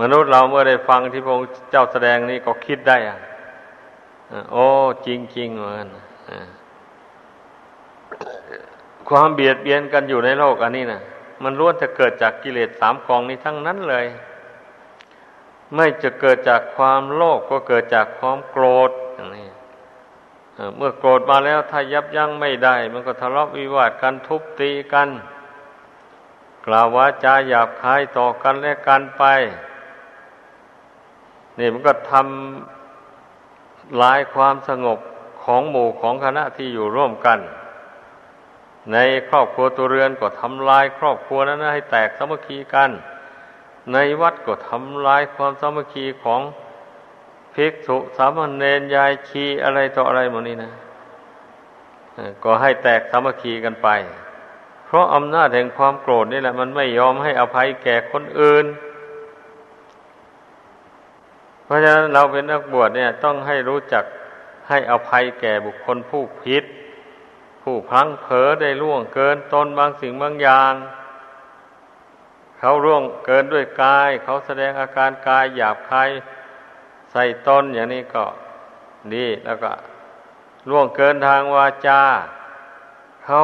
[0.00, 3.18] มนุษย์เราเมื่อได้ฟังที่พระองค์เจ้าแสดงนี้ก็คิดได้อะ
[4.52, 4.64] โอ้
[5.06, 5.88] จริงจริงเหมือน
[9.08, 11.00] ความเบียดเบียนกันอยู่ในโลกอันนี้นะ
[11.42, 14.06] มันล้วนจะเกิดจากกิเลสสามกองนี้ทั้งนั้นเลย
[15.74, 19.48] ไม่จะเกิดจากความโลภกก็เกิดจากความโกรธอย่างนี้
[20.76, 25.08] เมื่อโกรธมาแล้วถ้ายับยั้งไม่ได้ มันก็ทะเลาะวิวาทกันทุบตีกัน
[26.66, 29.24] กล่าวว่าจาหยาบคายต่อกันและกันไป
[31.58, 32.83] นี่มันก็ทำ
[34.02, 34.98] ลายความสงบ
[35.44, 37.38] ของหมู่ของคณะที่อยู่ร่วมกัน
[38.92, 38.96] ใน
[39.28, 42.90] ครอบครัวตัวเรือนก็ทำลายครอบครัวนั้นให้แตกสามัคคีกัน
[43.92, 46.40] ในวัดก็ทำลายความสามัคคีของ
[47.54, 50.72] ภิกษุสามเณรยายชีอะไรต่ออะไรหมดนี้นะ
[52.44, 53.88] ก็ให้แตกสามัคคีกันไป
[54.86, 58.66] เพราะอำนาจแห่งความโกรธนี่แหละ มันไม่ยอมให้อภัยแก่คนอื่น
[61.74, 64.04] ราะฉะนั้นเราเป็นนักบวชเนี่ยต้องให้รู้จัก
[64.68, 66.64] ให้อภัยแก่บุคคลผู้ผิด
[67.62, 70.72] ผู้พลั้งเผลอได้ล่วงเกินตนบางสิ่งบางอย่าง
[72.58, 76.08] เขาร่วงเกินด้วยกาย เขาแสดงอาการกายหยาบคาย
[77.12, 78.24] ใส่ตนอย่างนี้ก็
[79.14, 79.72] ดีแล้วก็
[80.68, 82.02] ร่วงเกินทางวาจา
[83.24, 83.40] เขา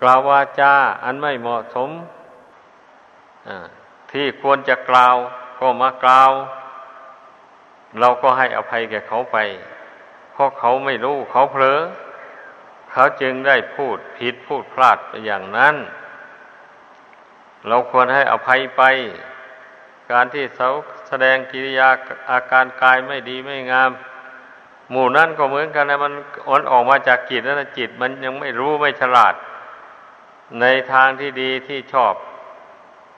[0.00, 0.72] กล่าววาจา
[1.04, 1.90] อันไม่เหมาะสม
[4.12, 5.16] ที่ควรจะกล่าว
[5.58, 6.30] ก็มากล่าว
[7.98, 9.36] เราก็ให้อภัยแก่เขาไป
[10.32, 11.80] เพราะเขาไม่รู้เขาเผลอ
[12.92, 15.76] เขาจึงได้พูดผิดพูดพลาดไปอย่างนั้น
[17.68, 18.82] เราควรให้อภัยไป
[20.10, 20.70] การที่เขา
[21.08, 21.88] แสดงกิริยา
[22.30, 23.90] อาการกายไม่ดีไม่งาม
[24.90, 26.12] หมู่นั่นก็เหมือนกันนะมัน
[26.48, 29.34] อ่อนออกมาจากจิตนั่นจิตมันยังไม่รู้ไม่ฉลาด
[30.60, 32.14] ในทางที่ดีที่ชอบ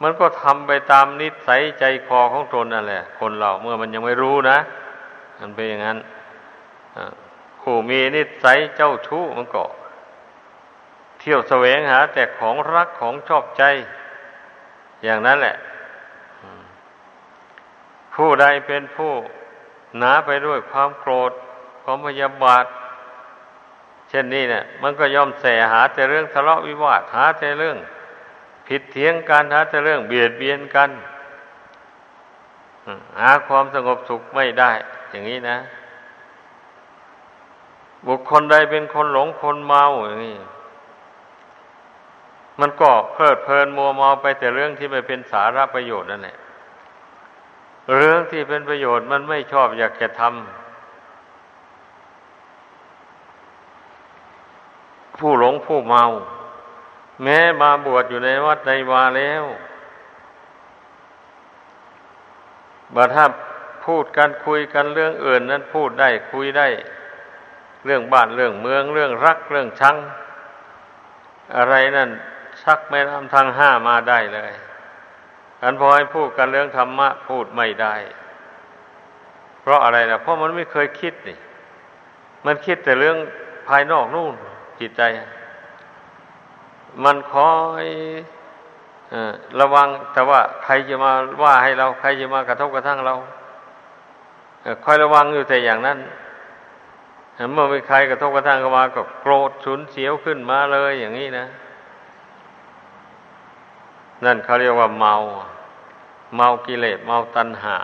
[0.03, 4.59] มันก็ทำไปตามนิสัยใจคอของตนนั่นแหละ คนเราเมื่อมันยังไม่รู้นะ
[5.41, 5.99] มันเป็นอย่างนั้น
[7.61, 9.62] ผู้มีนิสัยเจ้าชู้มันก็
[11.19, 13.62] เที่ยวแสวงหา แต่ของรักของชอบใจ
[15.05, 15.57] อย่างนั้นแหละ
[18.15, 19.12] ผู้ใดเป็นผู้
[19.99, 21.33] หนาไปด้วยความโกรธ
[21.83, 22.65] ความพยาบาท
[24.09, 27.79] เช่นนี้เนี่ย มันก็ย่อมแสหาแต่เรื่องทะเลาะวิวาทหาแต่เรื่อง
[28.66, 30.90] ผิดเถียงกันหาแต่เรื่องเบียดเบียนกัน
[33.20, 34.70] หาความสงบสุขไม่ได้
[35.11, 35.59] อย่างนี้นะ
[38.07, 40.37] บุคคลใดเป็นคนหลงคนเมาอย่างนี้
[42.61, 46.37] มันก็เพลิดเพลินมัวเมาไปแต่เรื่องที่ไม่เป็นสาระประโยชน์นั่นแหละ
[47.96, 50.33] เรื่องที่เป็นประโยชน์มันไม่ชอบอยากจะทำ
[55.18, 56.05] ผู้หลงผู้เมา
[57.23, 59.45] แม้มาบวชอยู่ในวัดในวาแล้ว
[62.95, 63.25] บัดถ้า
[63.87, 66.69] พูดกันคุยกันเรื่องอื่นนั้นพูดได้คุยได้
[67.85, 69.97] เรื่องบ้านเรื่องเมืองเรื่องรักเรื่องชัง
[71.57, 72.11] อะไรนั่น
[72.63, 74.53] ชักแม่น้ำทางห้ามาได้เลย
[75.63, 77.95] อันพอให้พูดกันเรื่องธรรมะพูดไม่ได้
[79.61, 81.39] เพราะอะไรนะเพราะมันไม่เคยคิดนี่
[82.47, 83.17] มันคิดแต่เรื่อง
[83.69, 84.35] ภายนอกนู่น
[84.81, 85.03] จิตใจ
[87.05, 87.53] มันคอ
[87.83, 87.85] ย
[89.61, 93.15] ระวังแต่ว่าใครจะมาว่าให้เรา ใครจะมากระทบกระทั่งเรา
[94.85, 95.99] คอยระวังอยู่แต่อย่างนั้น
[97.53, 101.47] เมื่อมีใครกระทบกระทั่งเข้ามาก็โกรธฉุนเสียวขึ้นมาเลยอย่างนี้นะ
[104.25, 105.15] นั่นเขาเรียกว่าเมา
[106.37, 107.79] เมากิเลสเมาตัณหา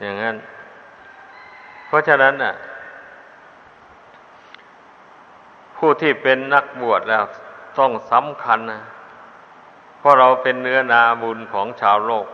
[0.00, 0.36] อย่างนั้น
[1.86, 2.52] เพราะฉะนั้นน่ะ
[5.84, 7.24] ผู้ที่เป็นนักบวชแล้ว
[7.78, 8.82] ต้องสำคัญนะ
[9.98, 12.26] เพราะเราเป็นเนื้อนาบุญของชาวโลก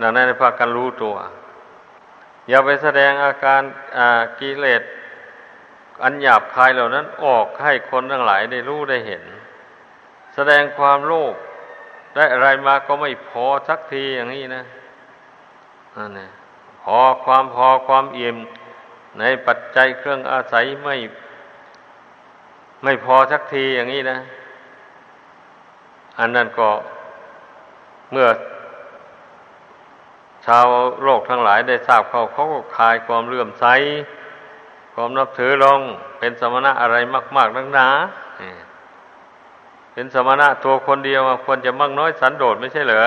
[0.00, 1.14] ดังนั้นพากันรู้ตัว
[2.48, 3.62] อย่าไปแสดงอาการ
[4.38, 4.82] กิเลส
[6.02, 9.22] อันหยาบคายเหล่านั้นออกให้คนทั้งหลายได้รู้ได้เห็น
[10.34, 11.34] แสดงความโลภ
[12.14, 14.64] ได้อะไรมาก็ไม่พอสักทีอย่างนี้นะ
[15.96, 16.30] นั่นแหละ
[16.82, 18.36] พอความพอความเอี่ยม
[19.18, 20.96] ในปัจจัยเครื่องอาศัยไม่
[22.84, 24.18] ไม่พอสักทีอย่างนี้นะ
[26.18, 26.68] อันนั้นก็
[28.12, 28.28] เมื่อ
[30.46, 30.66] ชาว
[31.02, 33.64] โลกทั้งหลายได้ทราบเขาเขาก็คลายความเลื่อมใส
[34.94, 35.80] ความนับถือลง
[36.18, 36.96] เป็นสมณะอะไร
[37.36, 37.88] มาก ๆ นักหนา
[39.92, 43.04] เป็นสมณะตัวคนเดียวควรจะมั่งน้อยสันโดษไม่ใช่เหรอ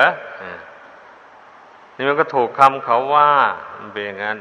[1.96, 3.28] นี่มันก็ถูกคำเขาว่า
[3.78, 4.38] มันเป็นอย่างนั้น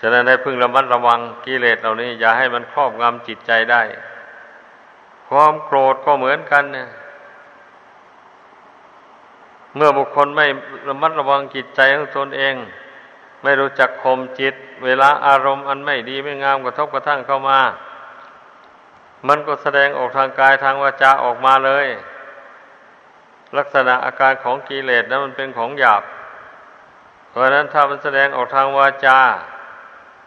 [0.00, 3.82] ฉะนั้นให้พึงระมัดระวังกิเลสเหล่านี้ อย่าให้มันครอบงำจิตใจได้
[5.28, 6.88] ความโกรธก็เหมือนกันเนี่ย
[9.76, 10.46] เมื่อบุคคลไม่
[10.88, 12.54] ระมัดระวังจิตใจของตนเอง
[13.42, 14.54] ไม่รู้จักข่มจิต
[14.84, 17.60] เวลาอารมณ์อันไม่ดีไม่งามกระทบกระทั่งเข้ามา
[19.28, 21.86] มันก็แสดงออกทางกายทางวาจาออกมาเลย
[23.58, 26.02] ลักษณะอาการของกิเลสนั้นมันเป็นของหยาบ
[27.28, 29.18] เพราะนั้นถ้ามันแสดงออกทางวาจา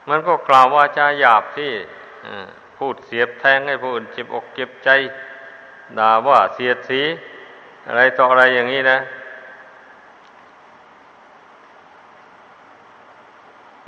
[0.08, 1.72] มันก็กล่าวว่าจาหยาบที่
[2.78, 4.90] พูดเสียบแทงให้ผู้อื่นเจ็บอกเจ็บใจ
[5.98, 7.02] ด่าว่าเสียดสี
[7.88, 9.00] อะไรต่ออะไรอย่างนี้นะ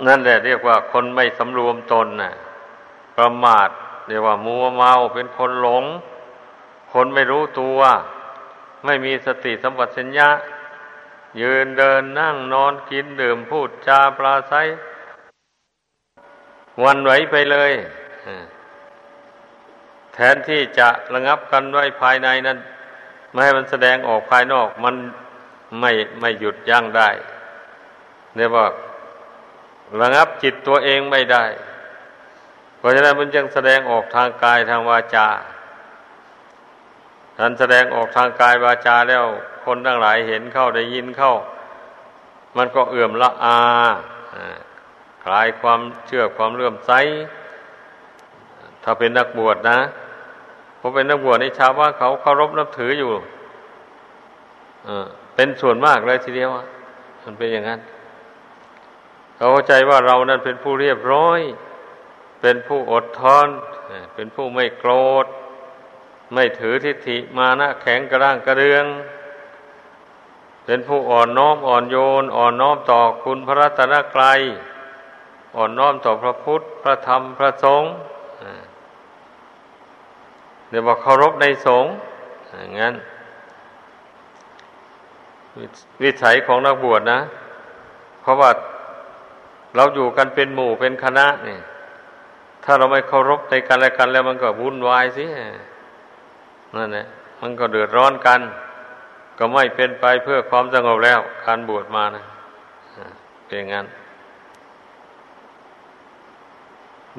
[0.06, 2.32] นั่นแหละเรียกว่าคนไม่สำรวมตนนะ่ะ
[3.16, 3.68] ประมาท
[4.08, 5.84] เรียกว่ามัวเมาเป็นคนหลง
[6.92, 7.78] คนไม่รู้ตัว
[8.84, 10.28] ไม่มีสติสัมปชัญญะ
[11.40, 14.66] ยืนเดินนั่งนอนกินดื่มพูดจาปราศัย
[16.84, 17.72] วันไหวไปเลย
[20.14, 22.58] แทนที่จะระงับกันไว้ภายในนั้น
[23.30, 24.94] ไม่ให้มันแสดงออกภายนอก มัน
[25.80, 27.08] ไม่ไม่หยุดยั้งได้
[28.36, 28.72] เนี่ยบอก
[30.00, 31.44] ระงับจิตตัวเองไม่ได้
[32.78, 35.28] เพราะฉะนั้นมันจึงแสดงออกทางกายทางวาจา
[37.38, 39.24] ท่านแสดงออกทางกายวาจาแล้ว
[39.64, 41.32] คนทั้งหลายเห็นเข้าได้ยินเข้า
[42.56, 43.58] มันก็เอื่อมละอา
[45.22, 46.92] คลายความเชื่อความเลื่อมใส
[48.82, 49.78] ถ้าเป็นนักบวชนะ
[50.78, 53.10] พอเป็นนักบวชในชาวบ้านเขาเคารพนับถืออยู่
[55.34, 56.50] เป็นส่วนมากเลยทีเดียว
[57.24, 57.80] มันเป็นอย่างนั้น
[59.36, 61.40] เขาเข้าใจว่าเรานั้นเป็นผู้เรียบร้อย
[62.42, 63.48] เป็นผู้อดทน
[64.14, 64.92] เป็นผู้ไม่โกร
[65.24, 65.26] ธ
[66.34, 68.84] ไม่ถือทิฏฐิมานะแข็งกระด้างกระเดือง
[70.66, 74.40] เป็นผู้อ่อนน้อมอ่อนโยน อ่อนน้อมต่อคุณพระรัตนกรัย
[75.56, 77.90] อ่อนน้อมต่อพระพุทธ พระธรรม พระสงฆ์
[80.68, 81.92] เดี๋ยวบอกเคารพในสงฆ์
[82.58, 82.94] อย่างนั้น
[86.02, 87.18] วิสัยของนักบวชนะ
[88.20, 88.50] เพราะว่า
[89.76, 91.58] เราอยู่กันเป็นหมู่เป็นคณะนี่
[92.64, 95.24] ถ้าเราไม่เคารพในกันและกัน แล้วมันก็วุ่นวายสิ
[96.76, 97.06] นั่นแหละ
[97.40, 98.40] มันก็เดือดร้อนกัน
[99.38, 102.24] ก็ไม่เป็นไปเพื่อความสงบแล้ว การบวชมานะ
[103.46, 103.86] เป็นงั้น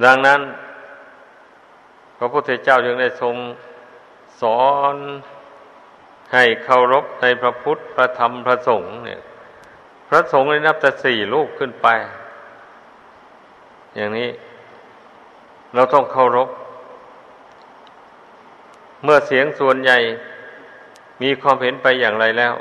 [0.05, 0.41] ดังนั้น
[2.17, 3.35] พระพุทธเจ้าจึงได้ทรง
[4.41, 4.95] สอน
[6.33, 9.21] ให้เคารพในพระพุทธพระธรรมพระสงฆ์เนี่ย
[10.09, 11.87] พระสงฆ์ได้นับแต่สี่ลูกขึ้นไป
[13.95, 14.29] อย่างนี้
[15.73, 16.49] เราต้องเคารพ
[19.03, 19.97] เมื่อเสียงส่วนใหญ่
[21.21, 22.53] มีความเห็นไปอย่างไรแล้ว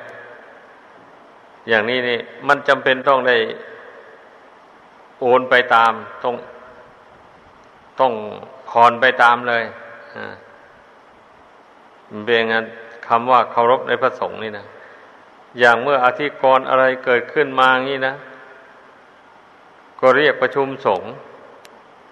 [1.68, 2.18] อย่างนี้นี่
[2.48, 3.36] มันจำเป็นต้องได้
[5.20, 5.92] โอนไปตาม
[6.22, 6.34] ต้อง
[8.00, 8.12] ต้อง
[8.70, 9.64] คอนไปตามเลย
[12.24, 12.64] เป็นงั้น
[13.08, 14.66] คำว่าเคารพในพระสงฆ์นี่นะ
[15.58, 18.14] อย่างเมื่ออธิกรณ์อะไรเกิดขึ้นมางี้นะ
[20.00, 21.10] ก็เรียกประชุมสงฆ์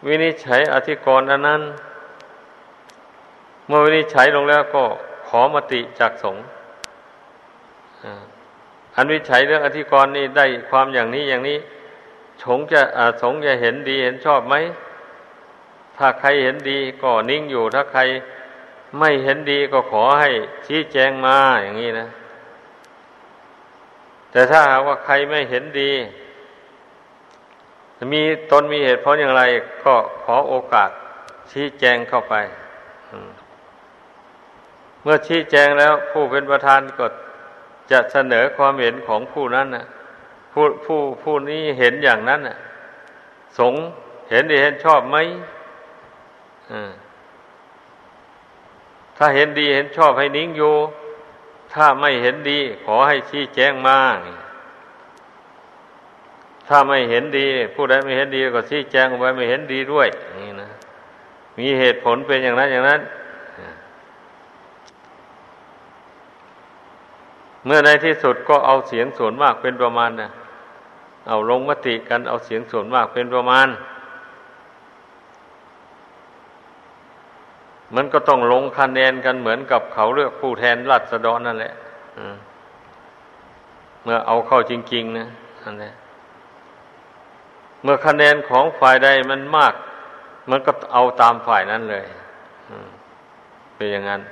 [0.06, 1.62] วินิจฉัยอธิกรณ์อันนั้น
[3.66, 4.84] เมื่อวินิจฉัยลงแล้วก็
[5.28, 6.42] ขอมติจากสงฆ์
[8.96, 11.58] อันวิจัยเรื่องอธิกรณ์นี่ได้ความอย่างนี้อย่างนี้
[12.44, 12.80] สงจะ
[13.22, 14.54] สงจะเห็นดีเห็นชอบไหม
[16.00, 18.00] ถ้าใครเห็นดีก็นิ่งอยู่ ถ้าใคร
[18.98, 20.30] ไม่เห็นดีก็ขอให้
[20.66, 22.08] ชี้แจงมาอย่างนี้นะ
[24.30, 25.92] แต่ถ้าหากว่าใครไม่เห็นดี
[28.12, 29.42] มีตนมีเหตุผลอย่างไร
[29.84, 29.94] ก็
[30.24, 30.90] ขอโอกาส
[31.50, 32.34] ชี้แจงเข้าไป
[35.02, 37.06] เมื่อชี้แจงแล้วผู้เป็นประธานก็
[37.90, 39.84] จะเสนอความเห็นของผู้นั้นนะ
[40.52, 42.56] ผู้ผู้ผู้นี้เห็นอย่างนั้นนะ
[43.58, 43.74] สง
[44.30, 45.16] เห็นดีเห็นชอบไหม
[49.16, 50.74] ถ้าเห็นดีเห็นชอบให้นิ่งอยู่
[51.72, 53.98] ถ้าไม่เห็นดี ขอให้ชี้แจงมา
[56.68, 60.08] ถ้าไม่เห็นดี ผู้ใดไม่เห็นดีก็ชี้แจงไว้ไม่เห็นดีด้วย
[60.38, 60.68] นี่นะ
[61.58, 63.00] มีเหตุผลเป็นอย่างนั้นอย่างนั้น
[67.64, 70.28] เมื่อในที่สุดก็เอาเสียงส่วนมากเป็นประมาณนะ
[71.28, 73.66] เอาลงมติกันเอาเสียงส่วนมากเป็นประมาณ
[77.96, 81.74] มันก็ต้องลงคะแนนกันเหมือนกับเขาเลือกผู้แทนรัษฎรนั่นแหละ
[84.02, 85.28] เมื่อเอาเข้าจริง ๆ นะ
[85.62, 85.90] อันนี้
[87.82, 89.74] เมื่อคะแนนของฝ่ายใดมันมาก
[90.50, 92.06] มันก็เอาตามฝ่ายนั้นเลย
[93.76, 94.22] เป็นอย่างนั้น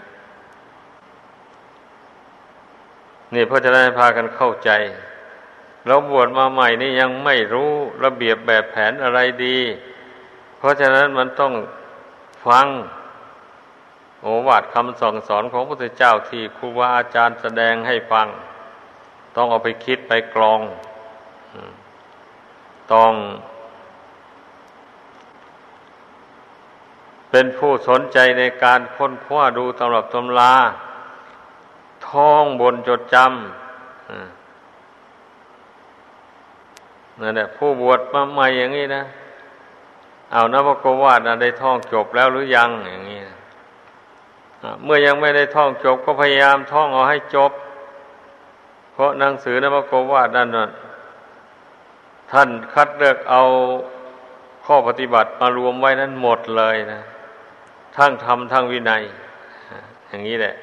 [3.34, 4.70] นี่เพราะจะได้พากันเข้าใจ
[5.86, 7.70] เราบวชมาใหม่นี่ยังไม่รู้
[8.04, 9.58] ระเบียบแบบแผนอะไรดี
[10.58, 11.52] เพราะฉะนั้นมันต้อง
[12.46, 12.66] ฟัง
[14.22, 18.26] โอวาทคำสั่งสอนของพระพุทธเจ้าที่ครูบาอาจารย์แสดงให้ฟัง
[19.36, 20.60] ต้องเอาไปคิดไปกรอง
[22.92, 23.12] ต้อง
[27.30, 30.54] เป็นผู้สนใจในการค้นคว้าดูตำรับตำลา
[32.08, 33.26] ท่องบนจดจำ
[37.20, 39.02] นั่นแหละผู้บวชมาใหม่อย่างนี้นะ
[40.32, 43.20] เอานะวโกวาดได้ท่องจบแล้วหรือยังอย่างนี้
[44.84, 47.52] เมื่อยังไม่ได้ท่องจบก็พยายามท่องเอาให้จบ
[48.92, 50.48] เพราะหนังสือนวโกวาดนั่น
[52.32, 53.42] ท่านคัดเลือกเอา
[54.64, 57.00] ข้อปฏิบัติมารวมไว้นั้นหมดเลยนะ
[57.96, 59.02] ทั้งธรรมทั้งวินัย
[60.08, 60.54] อย่างนี้แหละ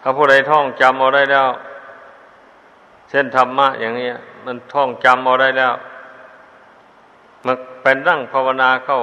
[0.00, 1.48] ถ้าผู้ใดท่องจำเอาได้แล้ว
[3.10, 4.08] เช่นธรรมะ อย่างนี้
[4.44, 5.72] มันท่องจำเอาได้แล้ว
[7.46, 9.00] มันเป็นนั่งภาวนาเข้า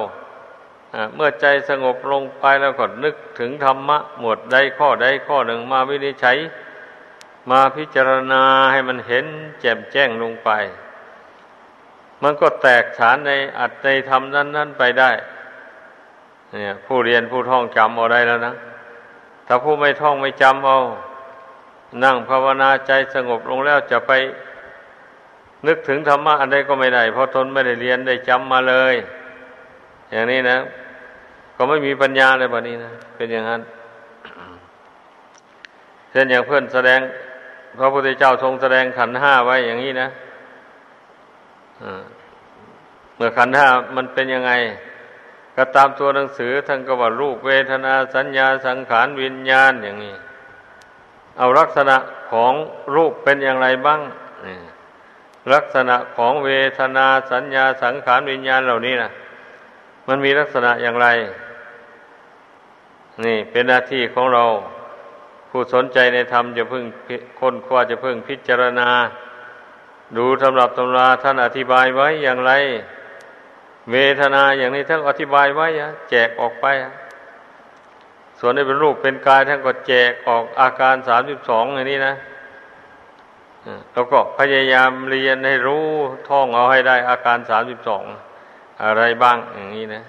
[1.16, 6.38] เมื่อใจสงบลงไปแล้วก็นึกถึงธรรมะ หมวดใดข้อใดข้อหนึ่งมาวินิจฉัย
[7.50, 9.26] มาพิจารณาให้มันเห็น
[9.62, 10.50] แจ่มแจ้งลงไป
[12.24, 15.12] มันก็แตกฉานในอัตในธรรมนั้นนั้นไปได้
[16.52, 18.54] เนี่ยผู้เรียนผู้ท่องจำเอาได้แล้วนะ
[19.48, 20.78] ถ้าผู้ไม่ท่องไม่จำเอา
[22.04, 24.12] นั่งภาวนาใจสงบลงแล้วจะไป
[25.68, 28.96] นึกถึงธรรมะอันใดก็ไม่ได้ เพราะตนไม่ได้เรียนได้จำมาเลย
[30.12, 30.58] อย่างนี้นะ
[31.64, 33.62] ก็ไม่มีปัญญาเลยแบบนี้นะ เป็นอย่างนั้น
[36.12, 37.00] เช่นอย่างเพื่อนแสดง
[37.80, 40.08] พระพุทธเจ้าทรงแสดงขันห้าไว้อย่างนี้นะ
[43.16, 44.52] เมื่อขันห้ามันเป็นยังไง
[45.56, 50.16] ก็ตามตัวหนังสือท่านก็ว่ารูปเวทนาสัญญาสังขารวิญญาณอย่างนี้
[51.38, 51.98] เอาลักษณะ
[52.32, 52.54] ของ
[52.96, 54.00] รูปเป็นอย่างไรบ้าง
[55.54, 56.50] ลักษณะของเว
[56.80, 59.12] ทนาสัญญาสังขารวิญญาณเหล่านี้นะ
[60.08, 61.10] มันมีลักษณะอย่างไร
[63.26, 64.44] นี่เป็นหน้าที่ของเรา
[65.50, 66.86] ผู้สนใจในธรรมจะพึ่ง
[67.40, 68.90] ค้นคว้าจะพึ่งพิจารณา
[70.18, 72.52] ดูตำรับตำราท่านอธิบายไว้อย่างไร
[73.92, 75.68] เวทนาอย่างนี้ท่านอธิบายไว้
[76.10, 76.66] แจกออกไป
[78.40, 82.16] ส่วนในเป็นรูปเป็นกายท่านก็แจกออกอาการสามสิบสองอย่างนี้นะ
[83.94, 85.86] แล้วก็พยายามเรียนให้รู้
[86.30, 88.04] ท่องเอาให้ได้อาการสามสิบสอง
[88.84, 90.04] อะไรบ้างอย่างนี้นะ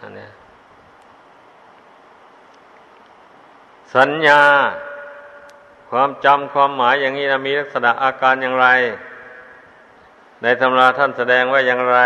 [0.00, 0.26] อันนี้
[3.94, 4.42] สัญญา
[5.90, 8.68] ความจำความหมายอย่างนี้นะมีลักษณะอาการอย่างไร
[10.42, 11.98] ในตำราท่านแสดงว่าอย่างไร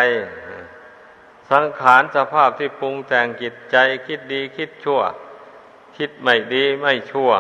[1.50, 3.76] สังขารสภาพที่ปรุงแต่งจิตใจ
[4.06, 5.00] คิดดีคิดชั่ว
[5.96, 7.30] คิดไม่ดีไม่ชั่ว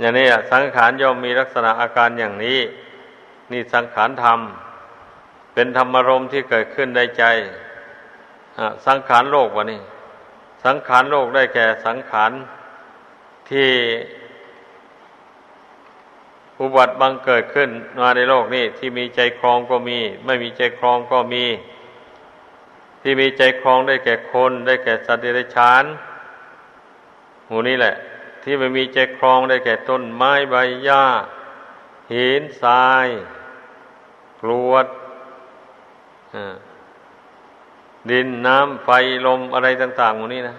[0.00, 2.60] อย่างนี้สังขารย่อมมีลักษณะอาการอย่างนี้
[3.52, 4.40] นี่สังขารธรรม
[5.54, 7.24] เป็นธรรมารมที่เกิดขึ้นในใจ
[8.86, 9.82] สังขารโลกวะนี่
[10.66, 12.32] สังขารโลกได้แก่สังขาร
[13.50, 13.70] ที่
[16.60, 21.44] อุบัติบังเกิดขึ้นมาในโลกนี้ที่มีใจครองก็มี ไม่มีใจครองก็มี
[23.02, 25.84] ที่มีใจครองได้แก่คนได้แก่สัตว์เดรัจฉาน
[27.46, 27.94] หมู่นี้แหละ
[28.42, 30.54] ที่ไม่มีใจครองได้แก่ต้นไม้ใบ
[30.84, 31.04] หญ้า
[32.12, 33.08] หินทราย
[34.40, 34.86] กรวด
[38.10, 38.88] ดินน้ำไฟ
[39.26, 40.56] ลมอะไรต่างๆหมดนี้นะ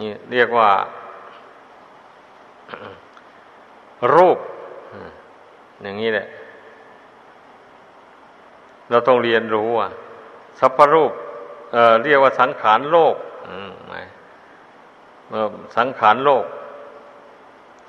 [0.00, 0.70] นี่เรียกว่า
[4.14, 4.38] รูป
[5.82, 6.26] อย่างนี้แหละ
[8.90, 9.90] เราต้องเรียนรู้อะ
[10.60, 11.12] สัพพรูป
[11.72, 13.16] เเรียกว่าสังขารโลก
[13.48, 13.70] อืม
[15.76, 16.44] สังขารโลก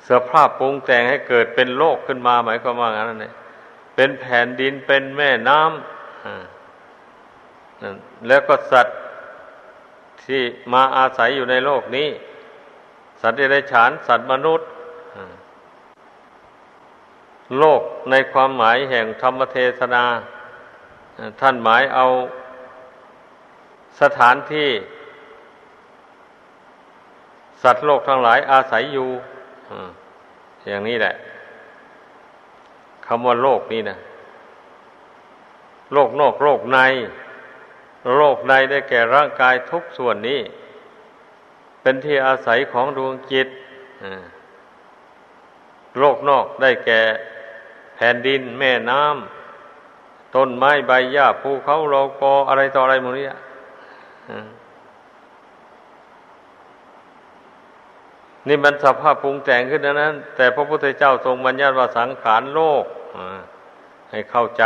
[0.04, 3.34] เสื้อผ้าปรุงแต่งให้เกิดเป็นโลกขึ้นมาหมายความว่างั้นเลย
[3.96, 6.53] เป็นแผ่นดินเป็นแม่น้ำ
[8.28, 8.98] แล้วก็สัตว์
[10.26, 10.42] ที่
[10.74, 12.10] มาอาศัยอยู่ในโลกนี้
[13.22, 14.68] สัตว์เดรัจฉาน สัตว์มนุษย์
[17.60, 17.82] โลก
[18.12, 20.04] ในความหมายแห่งธรรมเทศนา
[21.42, 22.06] ท่านหมายเอา
[24.02, 24.70] สถานที่
[27.64, 29.10] สัตว์โลกทั้งหลายอาศัยอยู่
[30.68, 31.14] อย่างนี้แหละ
[33.06, 33.98] คำว่าโลกนี่นะ
[35.94, 36.80] โลกนอกโลกใน
[38.16, 40.42] โลกในได้แก่ร่างกายทุกส่วนนี้
[41.82, 43.48] เป็นที่อาศัยของดวงจิต
[46.00, 47.02] โลกนอกได้แก่
[47.96, 53.26] แผ่นดินแม่น้ำต้นไม้ใบหญ้าภูเขาโลกออะไรต่ออะไรหมดนี้
[58.48, 62.84] นี่มันสภาพปรุงแต่งขึ้นนั้น แต่พระพุทธเจ้าทรงบัญญัติว่าสังขารโลก
[64.12, 64.64] ให้เข้าใจ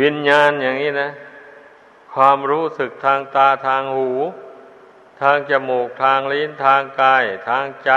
[0.00, 1.10] วิญญาณอย่างนี้นะ
[2.14, 4.10] ความรู้สึกทางตาทางหู
[5.20, 7.90] ทางจมูกทางลิ้นทางกาย ทางใจ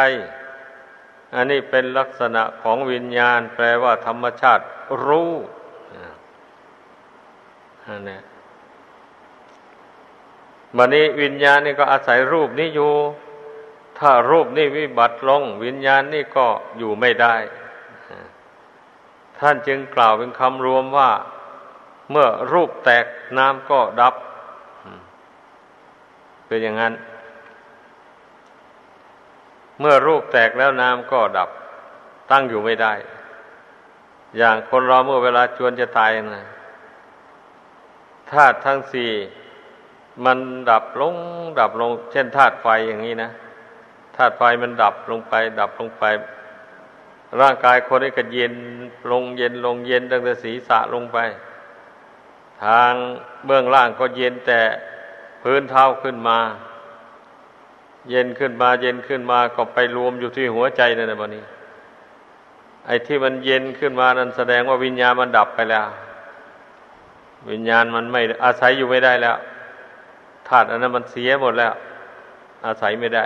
[1.36, 4.64] อันนี้เป็นลักษณะของวิญญาณ แปลว่าธรรมชาติ
[5.06, 5.32] รู้
[7.88, 8.20] อันนี้
[10.78, 12.94] บันนี้วิญญาณนี่ก็อาศัยรูปนี้อยู่
[14.00, 17.36] ถ้ารูปนี้วิบัติลง วิญญาณนี่ก็อยู่ไม่ได้
[19.39, 21.10] ท่านจึงกล่าวเป็นคำรวมว่า
[22.12, 23.05] เมื่อรูปแตก
[23.38, 24.16] น้ำก็ดับ
[26.47, 26.93] เป็นอย่างนั้น
[29.80, 31.49] เมื่อรูปแตกแล้วน้ำก็ดับ
[32.32, 32.93] ตั้งอยู่ไม่ได้
[34.38, 36.45] อย่างคนเราเมื่อเวลาจวนจะตายนะ
[38.32, 39.12] ธาตุทั้งสี่
[40.26, 40.38] มัน
[40.70, 41.16] ดับลง
[41.59, 43.30] ดับลง เช่นธาตุไฟอย่างนี้นะ
[44.16, 46.03] ธาตุไฟมันดับลงไป ดับลงไป
[47.41, 48.53] ร่างกายคนนี้ก็เย็น
[49.12, 51.18] ลงเย็นลงเย็นตั้งแต่ศีรษะลงไป
[52.64, 52.93] ทาง
[53.45, 54.62] เบื้องล่างก็เย็นแต่
[55.43, 56.39] พื้นเท้าขึ้นมา
[58.09, 61.43] เย็นขึ้นมา เย็นขึ้นมาก็ไปรวมอยู่ที่หัวใจนั่นแหละบันี้
[62.86, 65.86] ไอ้ที่มันเย็นขึ้นมานั้นแสดงว่าวิญญาณมันดับไปแล้ว
[67.51, 69.38] วิญญาณมันไม่อาศัยอยู่ไม่ได้แล้ว
[70.47, 71.74] ธาตุอันนั้นมันเสียหมดแล้ว
[72.66, 73.26] อาศัยไม่ได้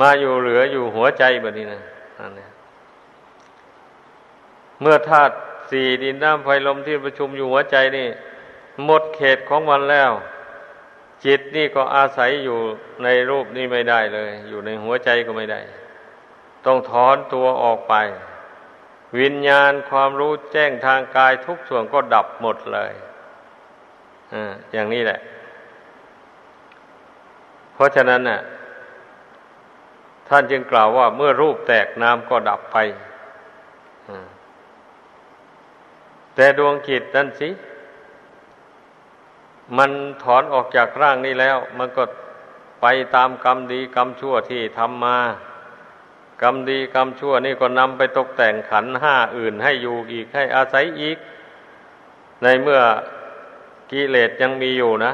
[0.00, 1.80] มาอยู่เหลืออยู่หัวใจแบบนี้นะ
[2.18, 2.50] นั่นนี่ย
[4.80, 5.34] เมื่อธาตุ
[5.70, 8.08] สี่ดินน้ำไฟลมที่ประชุมอยู่หัวใจนี่
[8.84, 10.12] หมดเขตของมันแล้ว
[11.24, 12.58] จิตนี่ก็อาศัยอยู่
[13.04, 15.60] ในรูปนี่ไม่ได้เลย อยู่ในหัวใจก็ไม่ได้
[16.66, 17.94] ต้องถอนตัวออกไป
[19.20, 22.92] วิญญาณความรู้แจ้งทางกายทุกส่วนก็ดับหมดเลย
[24.32, 25.20] อ่าอย่างนี้แหละ
[27.74, 28.40] เพราะฉะนั้นน่ะ
[30.28, 32.76] ท่านจึงกล่าวว่าเมื่อรูปแตกน้ำก็ดับไป
[36.36, 37.48] แต่ดวงจิตนั่นสิ
[39.76, 39.90] มัน
[40.22, 42.04] ถอนออกจากร่างนี้แล้ว มันก็
[42.82, 45.18] ไปตามกรรมดีกรรมชั่วที่ทำมา
[46.42, 51.16] กรรมดีกรรมชั่วนี่ก็นำไปตกแต่งขันห้าอื่นให้อยู่อีกให้อาศัยอีก
[52.42, 52.80] ในเมื่อ
[53.90, 55.12] กิเลสยังมีอยู่นะ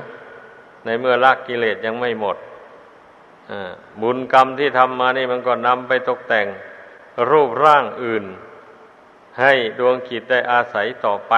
[0.85, 2.37] ในเมื่อละกกิเลสยังไม่หมด
[4.01, 6.47] บุญกรรมที่ทำมานี่มันก็นำไปตกแต่ง
[7.31, 8.25] รูปร่างอื่น
[9.41, 11.35] ให้ดวงจิตได้อาศัยต่อไป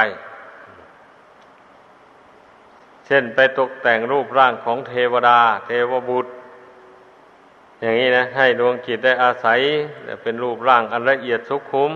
[3.07, 6.30] เช่นไปตกแต่งรูปร่างของเทวดา เทวบุตร
[7.80, 9.61] อย่างนี้นะ ให้ดวงจิตได้อาศัย
[10.22, 11.92] เป็นรูปร่างอันละเอียดสุขุม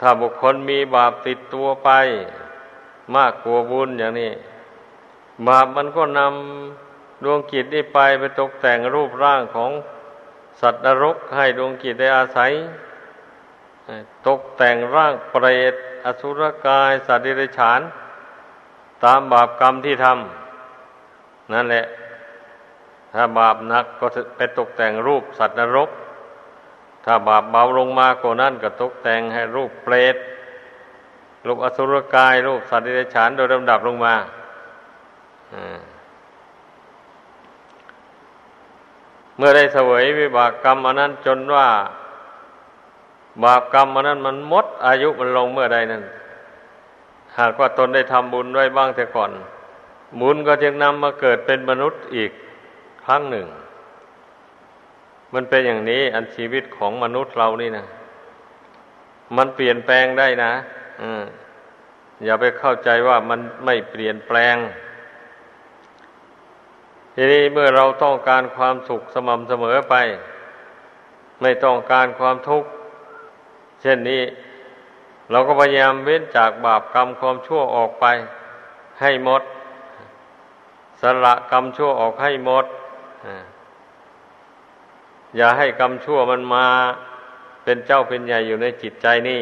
[0.00, 1.90] ถ้าบุคคลมีบาปติดตัวไป
[3.16, 4.32] มากกว่าบุญอย่างนี้
[5.48, 9.70] บาปมันก็นำดวงกิจนี่ไปไปตกแต่งรูปร่างของ
[10.60, 12.52] สัตว์นรก ให้ดวงกิจได้อาศัย
[14.26, 15.74] ตกแต่งร่างเปรต
[16.04, 17.80] อสุรกาย สัตว์ดิเรกชัน
[19.04, 21.84] ตามบาปกรรมที่ทำนั่นแหละ
[23.14, 24.06] ถ้าบาปหนักก็
[24.36, 25.90] ไปตกแต่งรูปสัตว์นรก
[27.04, 30.16] ถ้าบาปเบาลงมากว่านั้นก็ตกแต่งให้รูปเปรต
[31.46, 34.14] รูปอสุรกาย รูปสัตว์ดิเรกชันโดยลำดับลงมา
[35.54, 35.78] อ่า
[39.36, 41.68] เมื่อได้เสวยวิบากกรรมอันนั้นจนว่า
[43.42, 46.02] บาปกรรมอันนั้นมันมด อายุมันลงเมื่อใดนั้น
[47.38, 49.30] หากว่าตนได้ทำบุญไว้บ้างแต่ก่อน
[50.20, 52.30] บุญก็จึงนำมาเกิดเป็นมนุษย์อีก
[53.04, 53.46] ครั้งหนึ่ง
[55.34, 57.86] มันเป็นอย่างนี้อันชีวิตของมนุษย์เรานี่นะ
[59.36, 60.52] มันเปลี่ยนแปลงได้นะ
[61.02, 61.04] อ
[62.24, 64.56] อย่าไปเข้าใจว่ามันไม่เปลี่ยนแปลง
[67.14, 69.94] ทีนี้เมื่อเราต้องการความสุขสม่ำเสมอไป
[71.42, 72.68] ไม่ต้องการความทุกข์
[73.86, 74.22] เช่นนี้
[75.30, 78.04] เราก็พยายามเว้นจากบาปกรรมความชั่วออกไป
[79.00, 79.42] ให้หมด
[81.00, 82.64] สละกรรมชั่วออกให้หมด
[85.36, 86.66] อย่าให้กรรมชั่วมันมา
[87.64, 89.40] เป็นเจ้าเป็นใหญ่อยู่ในจิตใจนี่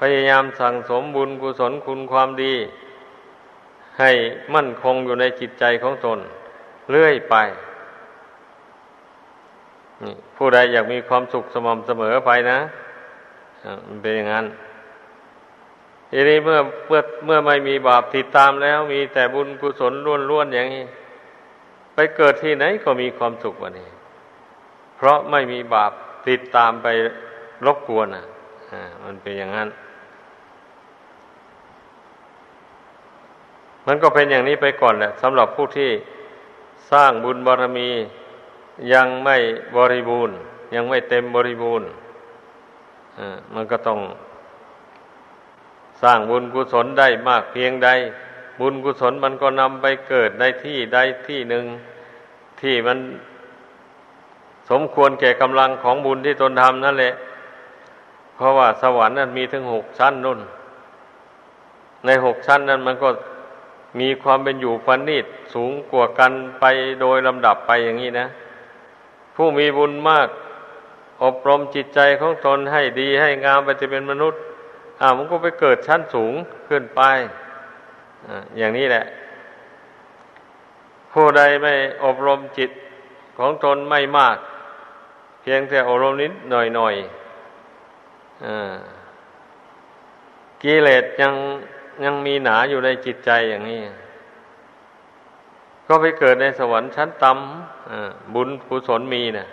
[0.00, 2.54] พยายามสั่งสมบุญกุศลคุณความดี
[4.00, 4.10] ให้
[4.54, 6.18] มั่นคงอยู่ในจิตใจของตน
[6.90, 7.34] เรื่อยไป
[10.36, 12.58] ผู้ใดอยากมีความสุขสม่ำเสมอไปนะ
[13.86, 14.46] มันเป็นอย่างนั้น
[16.10, 19.92] ทีนี้เมื่อเมื่อเมื่อไม่มีบาปติดตามแล้ว มีแต่บุญกุศล
[20.30, 20.84] ล้วนๆอย่างนี้
[21.94, 23.88] ไปเกิดที่ไหนก็มีความสุขวันนี้
[24.96, 25.92] เพราะไม่มีบาป
[26.28, 26.86] ติดตามไป
[27.66, 28.24] รบกวนอะ
[29.04, 29.68] มันเป็นอย่างนั้น
[33.86, 35.90] มันก็เป็นอย่างนี้ไปก่อนแหละสำหรับผู้ที่
[36.92, 37.90] สร้างบุญบารมี
[38.92, 39.36] ยังไม่
[39.76, 40.36] บริบูรณ์
[40.74, 41.88] ยังไม่เต็มบริบูรณ์
[43.54, 44.00] มันก็ต้อง
[46.02, 47.88] สร้างบุญกุศลได้มากเพียงใด
[48.60, 51.64] บุญกุศลมันก็นำไปเกิดในที่ใดที่หนึ่ง
[52.60, 52.98] ที่มัน
[54.70, 57.14] สมควรแก่กำลังของบุญที่ตนทำนั่นแหละ
[58.36, 60.40] เพราะว่าสวรรค์นั้นมีถึงหกชั้นนุ่น
[62.04, 63.08] ในหกชั้นนั้นมันก็
[64.00, 66.64] มีความเป็นอยู่ฟันนิดสูงกว่ากันไป
[67.00, 68.26] โดยลำดับไปอย่างนี้นะ
[69.34, 70.28] ผู้มีบุญมาก
[71.22, 74.40] อบรมจิตใจของตนให้ดีให้งามไปจะเป็นมนุษย์
[75.00, 76.34] อ่ามันก็ไปเกิดชั้นสูง
[76.68, 77.00] ขึ้นไป
[78.26, 79.04] ออย่างนี้แหละ
[81.12, 82.70] ผู้ใดไม่อบรมจิต
[83.38, 84.36] ของตนไม่มาก
[85.40, 86.94] เพียงแต่อบรมนิดหน่อยหน่อย
[90.62, 91.34] กิเลสยัง
[92.04, 93.80] ยังมีหนาอยู่ในจิตใจอย่างนี้
[95.86, 99.48] ก็ไปเกิดในสวรรค์ชั้นต่ำบุญกุศลมีเนะ่ย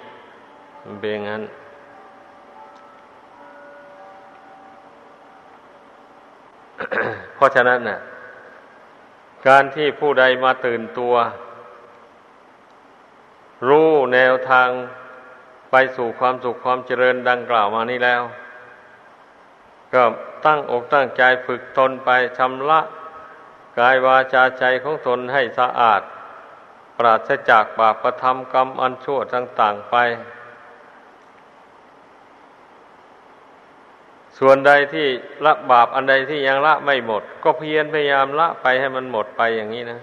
[0.86, 1.44] มันเป็นอย่างนั้น
[7.36, 8.00] เพราะฉะนั้นน่ะ
[9.48, 11.14] การที่ผู้ใดมาตื่นตัว
[13.68, 14.70] รู้แนวทาง
[15.72, 18.22] ไปสู่ความสุขความเจริญดังกล่าวมานี้แล้ว
[19.94, 20.04] ก็
[20.46, 22.80] ตั้งอกตั้งใจฝึกตนไปชำระ
[23.80, 26.02] กายวาจาใจของตนให้สะอาด
[26.98, 29.96] ปราศจากบาปประทำกรรมอันชั่วต่าง ๆ ไป
[34.40, 35.08] ส่วนใดที่
[35.46, 40.00] ละบาปอันใดที่ยังละไม่หมด ก็เพียรพยายามละไปให้มันหมดไปอย่างนี้นะ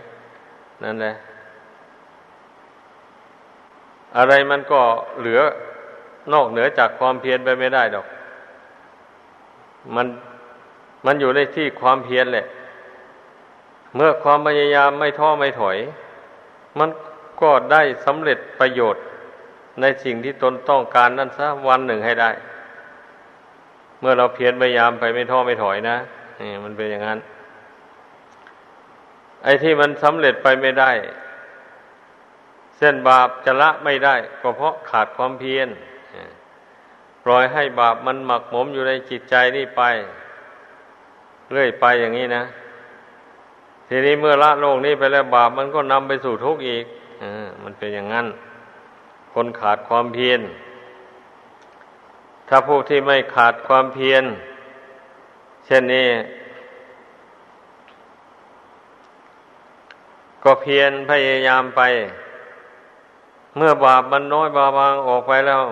[0.82, 1.14] นั่นแหละ
[4.16, 4.80] อะไรมันก็
[5.18, 5.40] เหลือ
[6.32, 8.06] นอกเหนือจากความเพียรไปไม่ได้ดอก
[9.94, 10.06] มัน
[11.06, 12.46] มันอยู่ในที่ความเพียรแหละ
[13.94, 15.78] เมื่อความพยายามไม่ท้อไม่ถอย
[16.78, 16.88] มัน
[17.42, 19.02] ก็ได้สำเร็จประโยชน์
[19.80, 22.30] ในสิ่งที่ตนต้องการนั้นซะวันหนึ่งให้ได้
[24.00, 25.96] เมื่อเราเพียรพยายามไปไม่ท้อไม่ถอยนะ
[26.40, 27.18] นี่มันเป็นอย่างนั้น
[29.44, 30.90] ไอ้ที่มันสำเร็จไปไม่ได้
[32.76, 35.68] เส้นบาปจะละไม่ได้ ก็เพราะขาดความเพียร
[37.24, 39.82] ปล่อยให้บาปมันหมักหมมอยู่ในจิตใจนี่ไป
[41.52, 42.44] เรื่อยไปอย่างนี้นะ
[43.88, 46.84] ทีนี้เมื่อละโลกนี้ไปแล้วบาปมันก็นำไปสู่ทุกข์อีก
[47.22, 47.24] อ
[47.62, 48.26] มันเป็นอย่างนั้น
[49.32, 50.40] คนขาดความเพียร
[52.52, 54.24] ถ้าผู้ที่ไม่ขาดความเพียร
[55.66, 56.08] เช่นนี้
[60.44, 61.82] ก็เพียรพยายามไป
[63.56, 65.62] เมื่อบาปมันน้อยบาบางออกไปแล้ว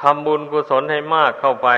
[0.00, 1.68] ทำบุญกุศลให้มากเข้าไป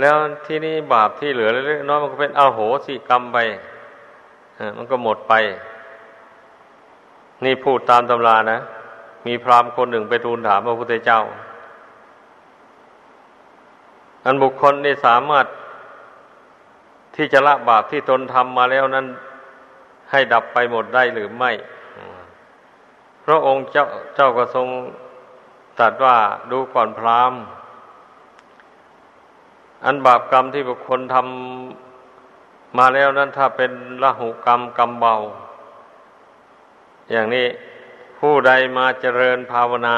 [0.00, 0.14] แล้ว
[0.46, 3.38] ที่นี้บาปที่เหลือเล็กน้อยมันก็เป็นอโหสิกรรมไป
[4.76, 5.34] มันก็หมดไป
[7.44, 8.58] นี่พูดตามตำรานะ
[9.26, 11.20] มีพราหมณ์คนหนึ่งไปทูลถามพระพุทธเจ้า
[14.26, 15.46] อันบุคคลนี่สามารถ
[17.16, 19.06] ที่จะละบาปที่ตนทำมาแล้วนั้น
[20.10, 21.50] ให้ดับไปหมดได้หรือไม่
[23.24, 24.68] พระองค์เจ้าเจ้าก็ทรง
[25.78, 26.16] ตรัสว่า
[26.50, 27.34] ดูก่อนพราม
[29.84, 33.72] อันบาปกรรมที่บุคคลทำมาแล้วนั้นถ้าเป็น
[34.02, 35.14] ละหุกรรมกรรมเบา
[37.10, 37.46] อย่างนี้
[38.18, 39.96] ผู้ใดมาเจริญภาวนา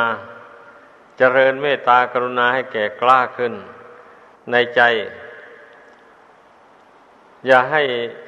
[1.18, 3.54] เจริญเมตตากรุณาให้แก่กล้าขึ้น
[4.52, 4.82] ในใจ
[7.46, 7.82] อย่าให้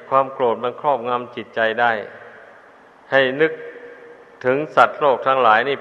[0.08, 1.92] ความโกรธมันครอบงำจิตใจได้
[3.10, 3.52] ให้นึก
[4.44, 5.76] ถึงสัตว์โลกทั้งหลายนี่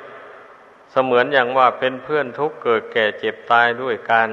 [0.91, 4.29] เสมือนอย่างว่าเป็นเพื่อนทุกเกิดแก่เจ็บตายด้วยกัน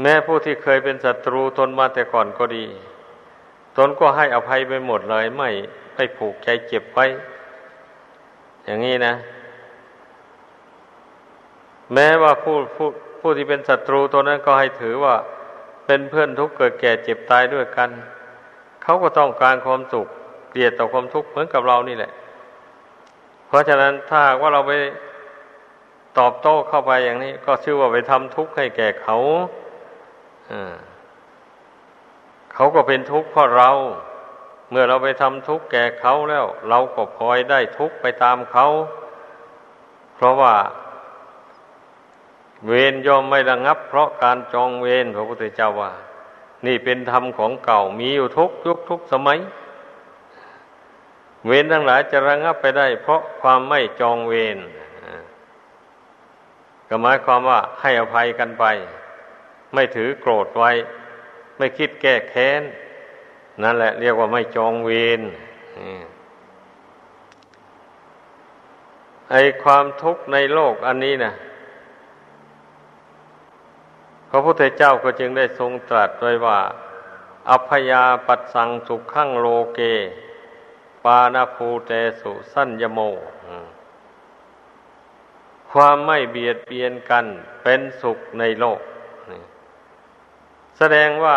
[0.00, 2.66] แม้ผู้ที่เคยเป็นศัตรูตนมาแต่ก่อนก็ดี
[3.76, 5.50] ตนก็ให้อภัยไปหมดเลยไม่
[5.94, 7.06] ไม่ผูกใจเจ็บไว้
[8.64, 9.14] อย่างนี้นะ
[11.94, 12.88] แม้ว่าผู้ผู้
[13.20, 15.14] ผู้ที่เป็นศัตรูตัวนั้นก็ให้ถือว่า
[15.86, 17.90] เป็นเพื่อนทุกข์เกิดแก่เจ็บตายด้วยกัน
[18.82, 20.06] เขาก็ต้องการความสุข
[20.50, 22.12] เกลียดต่อความทุกข์เหมือนกับเรานี่แหละ
[23.48, 24.72] เพราะฉะนั้นถ้าว่าเราไป
[26.18, 29.16] ตอบโต้เข้าไปอย่างนี้ ก็ชื่อว่าไปทำทุกข์ให้แก่เขา
[32.54, 33.70] เขาก็เป็นทุกข์เพราะเรา
[34.70, 38.66] เมื่อเราไปทำทุกข์แก่เขาแล้ว เราก็พลอยได้ทุกข์ไปตามเขา
[40.16, 40.54] เพเพราะว่า
[42.66, 45.92] เวรย่อมไม่ระงับ เพราะการจองเวรพระพุทธเจ้าว่า
[46.66, 49.38] นี่เป็นธรรมของเก่ามีอยู่ทุกยุคทุกสมัย
[51.46, 54.58] เวรทั้งหลายจะระงับไปได้ เพราะความไม่จองเวร
[56.88, 58.64] ก็หมายความว่าให้อภัยกันไป
[59.74, 60.70] ไม่ถือโกรธไว้
[61.58, 62.62] ไม่คิดแก้แค้น
[63.62, 65.20] นั่นแหละเรียกว่าไม่จองเวร
[69.30, 71.32] ไอความทุกข์ในโลกอันนี้นะ
[74.30, 76.58] พระพุทธเจ้าก็จึงได้ทรงตรัสไว้ว่า
[77.50, 79.80] อัพยาปัสสังสุขขังโลเก
[81.04, 83.00] ปานาภูเตสุสัญญโม
[85.70, 87.26] ความไม่เบียดเบียนกัน
[87.62, 88.80] เป็นสุขในโลก
[90.78, 91.36] แสดงว่า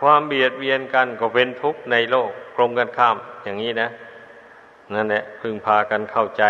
[0.00, 3.88] ความเบียดเบียนกันก็เป็นทุกข์ในโลกกลมกันข้ามอย่างนี้นะ
[4.94, 6.44] นั่นแหละพึงพากันเข้าใจ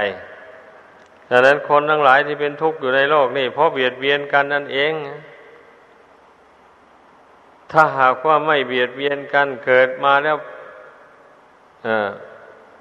[1.30, 4.92] ดังนั้นคนทั้งหลายที่เป็นทุกข์อยู่ในโลกนี่เพราะเบียดเบียนกันนั่นเอง
[7.72, 10.36] ถ้าหากว่าไม่เบียดเบียนกันเกิดมาแล้ว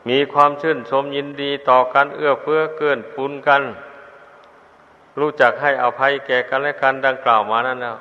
[0.09, 3.61] มีความชื่นชมยินดีต่อกันเอื้อเฟื้อเกื้อนปุนกัน
[5.19, 7.97] รู้จักให้อภัยแก่กันและกันดังกล่าวมานั้นแล้ว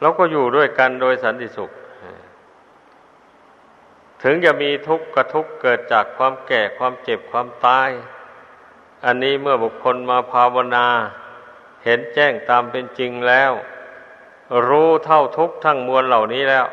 [0.00, 1.70] เราก็อยู่ด้วยกันโดยสันติสุข
[4.22, 7.90] ถึงจะมีทุกข์กระทุกเกิดจากความแก่ความเจ็บความตาย
[9.04, 10.86] อันนี้เมื่อบุคคลมาภาวนา
[11.84, 13.52] เห็นแจ้งตามเป็นจริงแล้ว
[14.68, 16.66] รู้เท่าทุกทั้งมวลเหล่านี้แล้ว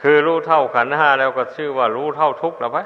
[0.00, 2.78] คือรู้เท่าขันห้าแล้วก็ชื่อว่ารู้เท่าทุกแล้วไหม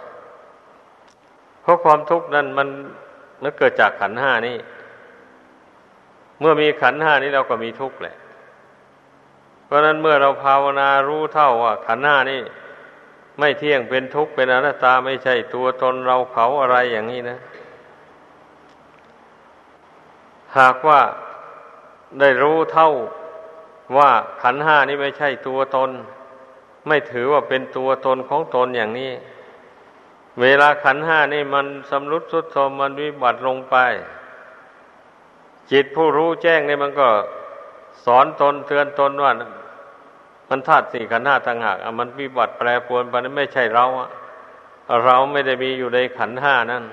[1.63, 2.69] เพราะความทุกข์นั้นมัน
[3.43, 4.57] มันเกิดจากขันห้านี้
[6.41, 8.17] เมื่อมีขันห้านี้เราก็มีทุกข์แหละ
[9.65, 12.41] เพราะนั้นเมื่อเราภาวนารู้เท่าว่าขันห้านี้
[13.39, 17.39] ไม่เที่ยงเป็นทุกข์เป็นอนัตตาไม่ใช่ตัวตนเราเขาอะไรอย่างนี้นะ
[20.59, 21.01] หากว่า
[22.21, 22.91] ได้รู้เท่า
[23.97, 24.11] ว่า
[24.43, 25.91] ขันห้านี้ไม่ใช่ตัวตน
[26.87, 29.13] ไม่ถือว่าเป็นตัวตนของตนอย่างนี้
[30.41, 33.77] เวลาขันห้านี่มันสำรุดสุดโทมมันวิบัติลงไป
[35.71, 37.09] จิตผู้รู้แจ้งนี่มันก็
[38.05, 39.33] สอนตนเตือนตนว่า
[40.49, 43.85] มันธาตุสี่ขันห้าต่างหากมันวิบัติแปรปรวนไปนั้นไม่ใช่เรา
[45.05, 46.85] เราไม่ได้มีอยู่ในขันห้านั่น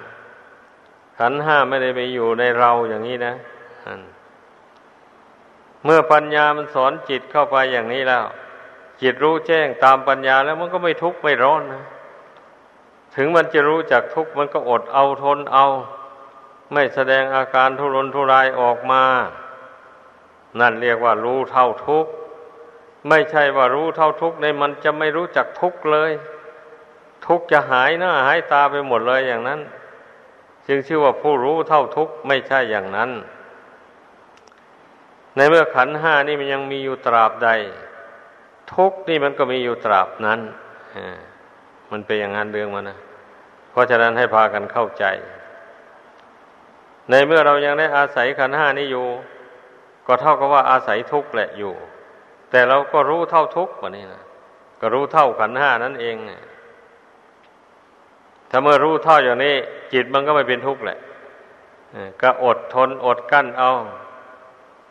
[1.19, 3.33] ขันห้าไม่ได้ไปอยู่ในเราอย่างนี้นะ
[5.85, 8.25] เมื่อปัญญามันสอนจิตเข้าไปอย่างนี้แล้ว
[9.01, 11.83] จิตรู้แจ้งตามปัญญาแล้วมันก็ไม่ทุกข์ไม่ร้อนนะ
[13.15, 15.65] ถึงมันจะรู้จักทุกข์มันก็อดเอาทนเอา
[16.73, 19.03] ไม่แสดงอาการทุรนทุรายออกมา
[20.59, 22.11] นั่นเรียกว่ารู้เท่าทุกข์
[23.09, 26.11] ไม่ใช่ว่ารู้เท่าทุกข์ในมันจะไม่รู้จักทุกข์เลย
[27.25, 29.59] ทุกข์จะหายหน้าหายตาไปหมดเลยอย่างนั้น
[30.67, 33.11] จึงชื่อว่าผู้รู้เท่าทุกข์ไม่ใช่อย่างนั้น
[35.35, 37.49] ในเมื่อขันห้านี่มันยังมีอยู่ตราบใด
[38.73, 40.39] ทุกนี่มันก็มีอยู่ตราบนั้น
[41.91, 42.97] มันเป็นอย่างนั้นเรื่องมันนะ
[43.71, 45.05] เพราะฉะนั้นให้พากันเข้าใจ
[47.09, 49.05] ในเมื่อเรายังได้อาศัยขันห้านี้อยู่
[50.07, 51.73] ก็เท่ากับว่าอาศัยทุกแหละอยู่
[52.51, 54.23] แต่เราก็รู้เท่าทุกข์วะนี่นะ
[54.81, 56.15] ก็รู้เท่าขันห้านั่นเอง
[58.49, 59.55] ถ้าเมื่อรู้เท่าอย่างนี้
[59.93, 60.97] จิตมันก็ไม่เป็นทุกข์แหละ
[62.21, 63.71] ก็อดทนอดกั้นเอา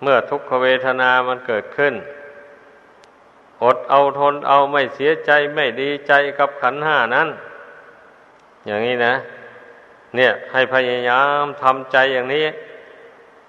[0.02, 1.94] เมื่อทุกขเวทนามันเกิดขึ้น
[3.62, 7.28] อดเอาทนเอาไม่เสียใจไม่ดีใจกับขันห้านั้น
[8.66, 9.14] อย่างนี้นะ
[10.16, 12.46] เนี่ยให้พยายามทำใจอย่างนี้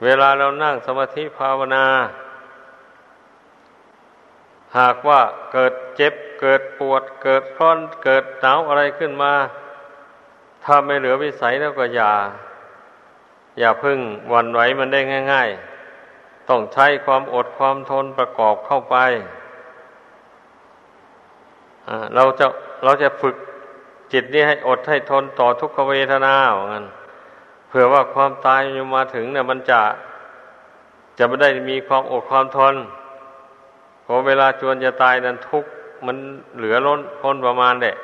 [0.04, 1.86] เวลาเรานั่งสมาธิภาวนา
[4.78, 5.22] หากว่า
[5.54, 9.34] เกิดเจ็บเกิดปวด เกิดร้อนเกิดหนาวอะไรขึ้นมา
[10.64, 12.12] ถ้าไม่เหลือวิสัยแล้วก็อย่า
[13.60, 14.00] อย่าพึ่ง
[14.34, 15.00] วันไหวมันได้
[15.32, 15.75] ง่าย ๆ
[16.50, 18.96] ต้องใช้ความอดความทนประกอบเข้าไป
[22.16, 22.46] เราจะ
[22.84, 23.36] เราจะฝึก
[24.14, 26.86] จิตนี้ให้อดให้ทนต่อทุกขเวทนาเหมือนกัน
[27.68, 29.82] เผื่อว่าความตายอยู่มาถึงเนี่ยมันจะ
[31.18, 32.76] จะไม่ได้มีความอดความทน
[34.06, 35.66] พอเวลาจวนจะตายนั้นทุก
[36.06, 36.18] มัน
[36.58, 37.96] เหลือล้นพ้นประมาณเด็ก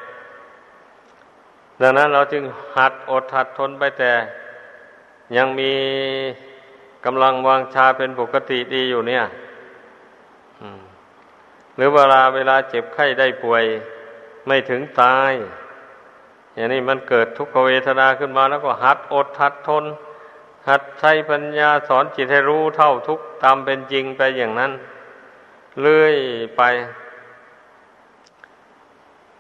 [1.82, 2.44] ดังนั้นเราจึง
[2.78, 4.12] หัดอดหัดทนไปแต่
[5.38, 5.72] ยังมี
[7.06, 9.24] กำลังวางชาเป็นปกติดีอยู่เนี่ย
[11.76, 13.64] หรือเวลาเวลาเจ็บไข้ได้ป่วย
[14.47, 15.32] ไม่ถึงตาย
[16.56, 19.86] อย่างนี้มันเกิดทุกขเวทนาขึ้นมาแล้วก็หัดอดหัดทน
[20.70, 24.72] หัดใช้ปัญญาสอนจิตให้รู้เท่าทุกตามเป็นจริงไปอย่างนั้น
[25.82, 26.16] เลื่อย
[26.58, 26.62] ไป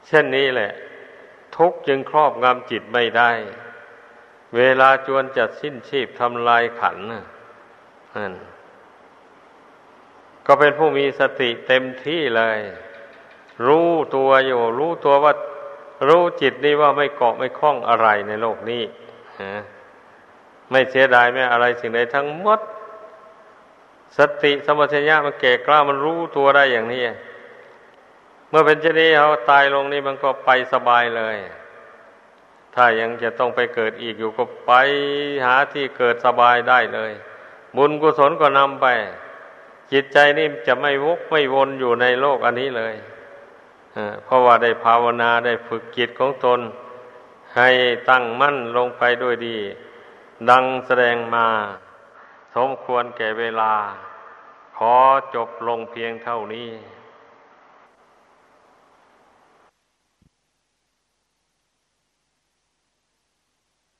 [0.07, 0.71] เช่นนี้แหละ
[1.57, 3.31] ทุกจึงครอบงำจิตไม่ได้
[4.57, 7.23] เวลาจวนจะสิ้นชีพทำลายขันนั่น
[10.45, 12.59] ก็เป็นผู้มีสติเต็มที่เลย
[13.67, 15.33] รู้ตัวอยู่ รู้ตัวว่า
[16.07, 18.83] รู้จิตนี่ว่าไม่เกาะไม่คล้องอะไรในโลกนี้
[20.71, 22.59] ไม่เสียดายไม่อะไรสิ่งใดทั้งหมด
[24.17, 27.03] สติสมัชญญะมันเก่กล้ามันรู้ตัวได้อย่างนี้
[28.49, 31.37] เมื่อเป็นเช่นนี้เขาตายลงนี่มันก็ไปสบายเลย
[32.75, 34.71] ถ้ายังจะต้องไปเกิดอีกอยู่ก็ไป
[35.45, 37.11] หาที่เกิดสบายได้เลย
[37.77, 38.87] บุญกุศลก็นำไป
[39.91, 42.95] จิตใจนี่จะไม่วกไม่วนอยู่ในโลกอันนี้เลย
[44.23, 46.59] เพราะว่าได้ภาวนาได้ฝึกจิตของตน
[47.57, 47.69] ให้
[48.09, 49.57] ตั้งมั่นลงไปด้วยดี
[50.49, 51.47] ดังแสดงมา
[52.55, 53.73] สมควรแก่เวลา
[54.77, 54.95] ขอ
[55.35, 56.69] จบลงเพียงเท่านี้